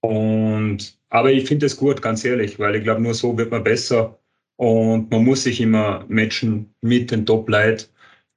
Und, 0.00 0.98
aber 1.10 1.32
ich 1.32 1.46
finde 1.46 1.66
es 1.66 1.76
gut, 1.76 2.00
ganz 2.00 2.24
ehrlich, 2.24 2.58
weil 2.58 2.76
ich 2.76 2.84
glaube, 2.84 3.02
nur 3.02 3.14
so 3.14 3.36
wird 3.36 3.50
man 3.50 3.64
besser 3.64 4.18
und 4.56 5.10
man 5.10 5.24
muss 5.24 5.42
sich 5.42 5.60
immer 5.60 6.04
matchen 6.08 6.74
mit 6.80 7.10
den 7.10 7.26
Top-Leuten, 7.26 7.86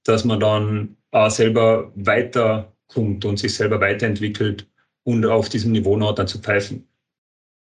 dass 0.03 0.25
man 0.25 0.39
dann 0.39 0.97
äh, 1.11 1.29
selber 1.29 1.91
weiterkommt 1.95 3.25
und 3.25 3.37
sich 3.37 3.53
selber 3.55 3.79
weiterentwickelt 3.81 4.67
und 5.03 5.25
auf 5.25 5.49
diesem 5.49 5.71
Niveau 5.71 5.97
noch 5.97 6.15
dann 6.15 6.27
zu 6.27 6.39
pfeifen. 6.39 6.87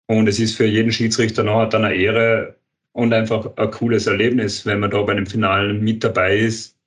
Und 0.08 0.27
es 0.27 0.39
ist 0.39 0.56
für 0.56 0.65
jeden 0.65 0.91
Schiedsrichter 0.91 1.43
noch 1.43 1.67
dann 1.69 1.86
eine 1.86 1.95
Ehre 1.95 2.56
und 2.91 3.13
einfach 3.13 3.58
ein 3.58 3.71
cooles 3.71 4.08
Erlebnis, 4.08 4.65
wenn 4.65 4.79
man 4.79 4.91
da 4.91 5.01
bei 5.01 5.13
dem 5.15 5.25
Finalen 5.25 5.84
mit 5.84 6.03
dabei 6.03 6.38
ist, 6.38 6.77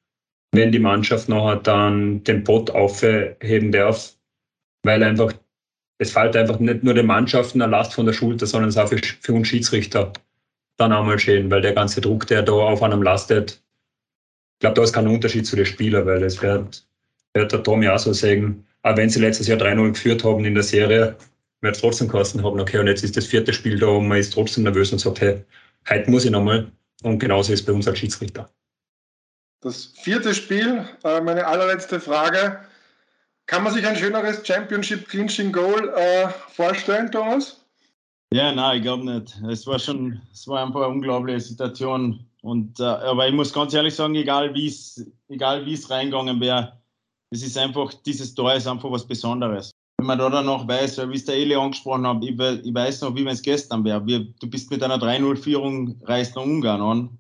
wenn 0.52 0.72
die 0.72 0.78
Mannschaft 0.78 1.28
noch 1.28 1.62
dann 1.62 2.22
den 2.24 2.44
Pott 2.44 2.70
aufheben 2.70 3.72
darf, 3.72 4.14
weil 4.82 5.02
einfach, 5.02 5.32
es 5.98 6.12
fällt 6.12 6.36
einfach 6.36 6.58
nicht 6.58 6.84
nur 6.84 6.94
den 6.94 7.06
Mannschaften 7.06 7.60
eine 7.60 7.70
Last 7.70 7.94
von 7.94 8.06
der 8.06 8.12
Schulter, 8.12 8.46
sondern 8.46 8.68
es 8.68 8.76
ist 8.76 8.82
auch 8.82 8.88
für, 8.88 8.98
für 8.98 9.32
uns 9.32 9.48
Schiedsrichter 9.48 10.12
dann 10.76 10.92
einmal 10.92 11.18
schön, 11.18 11.50
weil 11.50 11.62
der 11.62 11.72
ganze 11.72 12.00
Druck, 12.00 12.26
der 12.26 12.42
da 12.42 12.52
auf 12.52 12.82
einem 12.82 13.02
lastet, 13.02 13.62
ich 14.56 14.60
glaube, 14.60 14.74
da 14.74 14.82
ist 14.82 14.94
kein 14.94 15.06
Unterschied 15.06 15.46
zu 15.46 15.54
den 15.54 15.66
Spielern, 15.66 16.06
weil 16.06 16.22
es 16.22 16.40
wird, 16.40 16.86
wird 17.34 17.52
der 17.52 17.62
Tom 17.62 17.82
ja 17.82 17.94
auch 17.94 17.98
so 17.98 18.14
sagen, 18.14 18.66
auch 18.82 18.96
wenn 18.96 19.10
sie 19.10 19.20
letztes 19.20 19.48
Jahr 19.48 19.58
3-0 19.58 19.92
geführt 19.92 20.24
haben 20.24 20.46
in 20.46 20.54
der 20.54 20.62
Serie, 20.62 21.14
wird 21.60 21.74
es 21.74 21.82
trotzdem 21.82 22.08
kosten 22.08 22.42
haben, 22.42 22.58
okay, 22.58 22.78
und 22.78 22.86
jetzt 22.86 23.04
ist 23.04 23.18
das 23.18 23.26
vierte 23.26 23.52
Spiel 23.52 23.78
da 23.78 23.88
und 23.88 24.08
man 24.08 24.18
ist 24.18 24.32
trotzdem 24.32 24.64
nervös 24.64 24.92
und 24.92 24.98
sagt, 24.98 25.20
hey, 25.20 25.44
heute 25.90 26.10
muss 26.10 26.24
ich 26.24 26.30
nochmal. 26.30 26.72
Und 27.02 27.18
genauso 27.18 27.52
ist 27.52 27.60
es 27.60 27.66
bei 27.66 27.72
uns 27.72 27.86
als 27.86 27.98
Schiedsrichter. 27.98 28.48
Das 29.60 29.92
vierte 30.00 30.34
Spiel, 30.34 30.86
äh, 31.04 31.20
meine 31.20 31.46
allerletzte 31.46 32.00
Frage. 32.00 32.60
Kann 33.44 33.62
man 33.62 33.74
sich 33.74 33.86
ein 33.86 33.96
schöneres 33.96 34.46
Championship 34.46 35.06
Clinching 35.06 35.52
Goal 35.52 35.92
äh, 35.94 36.28
vorstellen, 36.54 37.12
Thomas? 37.12 37.64
Ja, 38.32 38.52
nein, 38.52 38.78
ich 38.78 38.82
glaube 38.82 39.04
nicht. 39.04 39.36
Es 39.50 39.66
war 39.66 39.78
schon, 39.78 40.20
es 40.32 40.48
war 40.48 40.64
einfach 40.64 40.80
eine 40.80 40.94
unglaubliche 40.94 41.40
Situation. 41.40 42.26
Und, 42.46 42.78
äh, 42.78 42.84
aber 42.84 43.26
ich 43.26 43.34
muss 43.34 43.52
ganz 43.52 43.74
ehrlich 43.74 43.92
sagen, 43.92 44.14
egal 44.14 44.54
wie 44.54 44.68
es, 44.68 45.04
egal 45.28 45.66
wie 45.66 45.72
es 45.72 45.90
reingegangen 45.90 46.40
wäre, 46.40 46.80
es 47.30 47.42
ist 47.42 47.58
einfach, 47.58 47.92
dieses 47.92 48.36
Tor 48.36 48.54
ist 48.54 48.68
einfach 48.68 48.88
was 48.88 49.04
Besonderes. 49.04 49.72
Wenn 49.98 50.06
man 50.06 50.16
da 50.16 50.30
dann 50.30 50.46
noch 50.46 50.68
weiß, 50.68 51.08
wie 51.10 51.16
es 51.16 51.24
der 51.24 51.34
Eli 51.34 51.56
angesprochen 51.56 52.06
hat, 52.06 52.22
ich, 52.22 52.38
ich 52.38 52.72
weiß 52.72 53.00
noch, 53.00 53.16
wie 53.16 53.24
wenn 53.24 53.32
es 53.32 53.42
gestern 53.42 53.82
wäre. 53.84 54.00
Du 54.00 54.48
bist 54.48 54.70
mit 54.70 54.80
einer 54.80 54.96
3-0-Führung, 54.96 56.00
reist 56.04 56.36
nach 56.36 56.44
Ungarn 56.44 56.82
an 56.82 57.18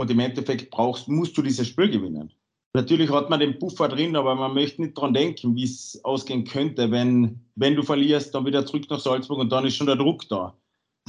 und 0.00 0.10
im 0.10 0.20
Endeffekt 0.20 0.70
brauchst, 0.70 1.06
musst 1.06 1.36
du 1.36 1.42
dieses 1.42 1.68
Spiel 1.68 1.90
gewinnen. 1.90 2.32
Natürlich 2.72 3.10
hat 3.10 3.28
man 3.28 3.40
den 3.40 3.58
Puffer 3.58 3.88
drin, 3.88 4.16
aber 4.16 4.34
man 4.34 4.54
möchte 4.54 4.80
nicht 4.80 4.96
daran 4.96 5.12
denken, 5.12 5.54
wie 5.54 5.64
es 5.64 6.00
ausgehen 6.02 6.44
könnte, 6.44 6.90
wenn, 6.90 7.44
wenn 7.56 7.76
du 7.76 7.82
verlierst, 7.82 8.34
dann 8.34 8.46
wieder 8.46 8.64
zurück 8.64 8.88
nach 8.88 9.00
Salzburg 9.00 9.38
und 9.38 9.52
dann 9.52 9.66
ist 9.66 9.76
schon 9.76 9.86
der 9.86 9.96
Druck 9.96 10.26
da. 10.30 10.56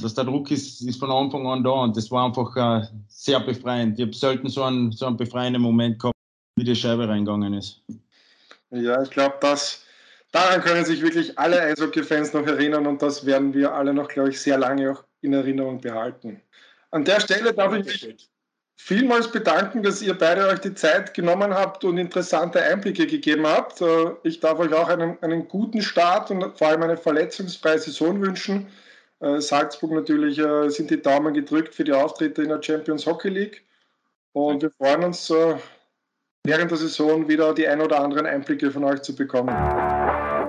Dass 0.00 0.14
der 0.14 0.24
Druck 0.24 0.50
ist, 0.50 0.80
ist 0.82 0.98
von 0.98 1.10
Anfang 1.10 1.46
an 1.46 1.62
da 1.62 1.70
und 1.70 1.96
das 1.96 2.10
war 2.10 2.26
einfach 2.26 2.56
äh, 2.56 2.86
sehr 3.08 3.40
befreiend. 3.40 3.98
Ich 3.98 4.04
habe 4.04 4.14
selten 4.14 4.48
so 4.48 4.62
einen, 4.64 4.90
so 4.92 5.06
einen 5.06 5.16
befreienden 5.16 5.62
Moment 5.62 6.00
gehabt, 6.00 6.16
wie 6.56 6.64
die 6.64 6.74
Scheibe 6.74 7.08
reingegangen 7.08 7.54
ist. 7.54 7.82
Ja, 8.70 9.02
ich 9.02 9.10
glaube, 9.10 9.36
dass 9.40 9.84
daran 10.32 10.60
können 10.62 10.84
sich 10.84 11.00
wirklich 11.00 11.38
alle 11.38 11.60
Eishockey-Fans 11.60 12.32
noch 12.32 12.46
erinnern 12.46 12.86
und 12.86 13.02
das 13.02 13.24
werden 13.24 13.54
wir 13.54 13.72
alle 13.72 13.94
noch, 13.94 14.08
glaube 14.08 14.30
ich, 14.30 14.40
sehr 14.40 14.58
lange 14.58 14.92
auch 14.92 15.04
in 15.20 15.32
Erinnerung 15.32 15.80
behalten. 15.80 16.40
An 16.90 17.04
der 17.04 17.20
Stelle 17.20 17.52
darf 17.54 17.74
ich 17.74 17.86
mich 17.86 18.28
vielmals 18.76 19.30
bedanken, 19.30 19.82
dass 19.82 20.02
ihr 20.02 20.14
beide 20.14 20.46
euch 20.48 20.60
die 20.60 20.74
Zeit 20.74 21.14
genommen 21.14 21.54
habt 21.54 21.84
und 21.84 21.98
interessante 21.98 22.60
Einblicke 22.62 23.06
gegeben 23.06 23.46
habt. 23.46 23.80
Äh, 23.80 24.12
ich 24.24 24.40
darf 24.40 24.58
euch 24.58 24.72
auch 24.72 24.88
einen, 24.88 25.16
einen 25.22 25.48
guten 25.48 25.82
Start 25.82 26.30
und 26.30 26.58
vor 26.58 26.68
allem 26.68 26.82
eine 26.82 26.96
verletzungsfreie 26.96 27.78
Saison 27.78 28.20
wünschen. 28.20 28.66
Äh, 29.24 29.40
Salzburg 29.40 29.92
natürlich 29.92 30.38
äh, 30.38 30.68
sind 30.68 30.90
die 30.90 31.00
Daumen 31.00 31.32
gedrückt 31.32 31.74
für 31.74 31.84
die 31.84 31.92
Auftritte 31.92 32.42
in 32.42 32.50
der 32.50 32.62
Champions 32.62 33.06
Hockey 33.06 33.30
League. 33.30 33.64
Und 34.32 34.62
wir 34.62 34.70
freuen 34.70 35.04
uns, 35.04 35.30
während 36.42 36.70
der 36.70 36.78
Saison 36.78 37.28
wieder 37.28 37.54
die 37.54 37.68
ein 37.68 37.80
oder 37.80 38.00
anderen 38.00 38.26
Einblicke 38.26 38.70
von 38.70 38.82
euch 38.82 39.00
zu 39.02 39.14
bekommen. 39.14 39.54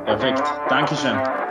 Perfekt. 0.06 0.44
Dankeschön. 0.70 1.45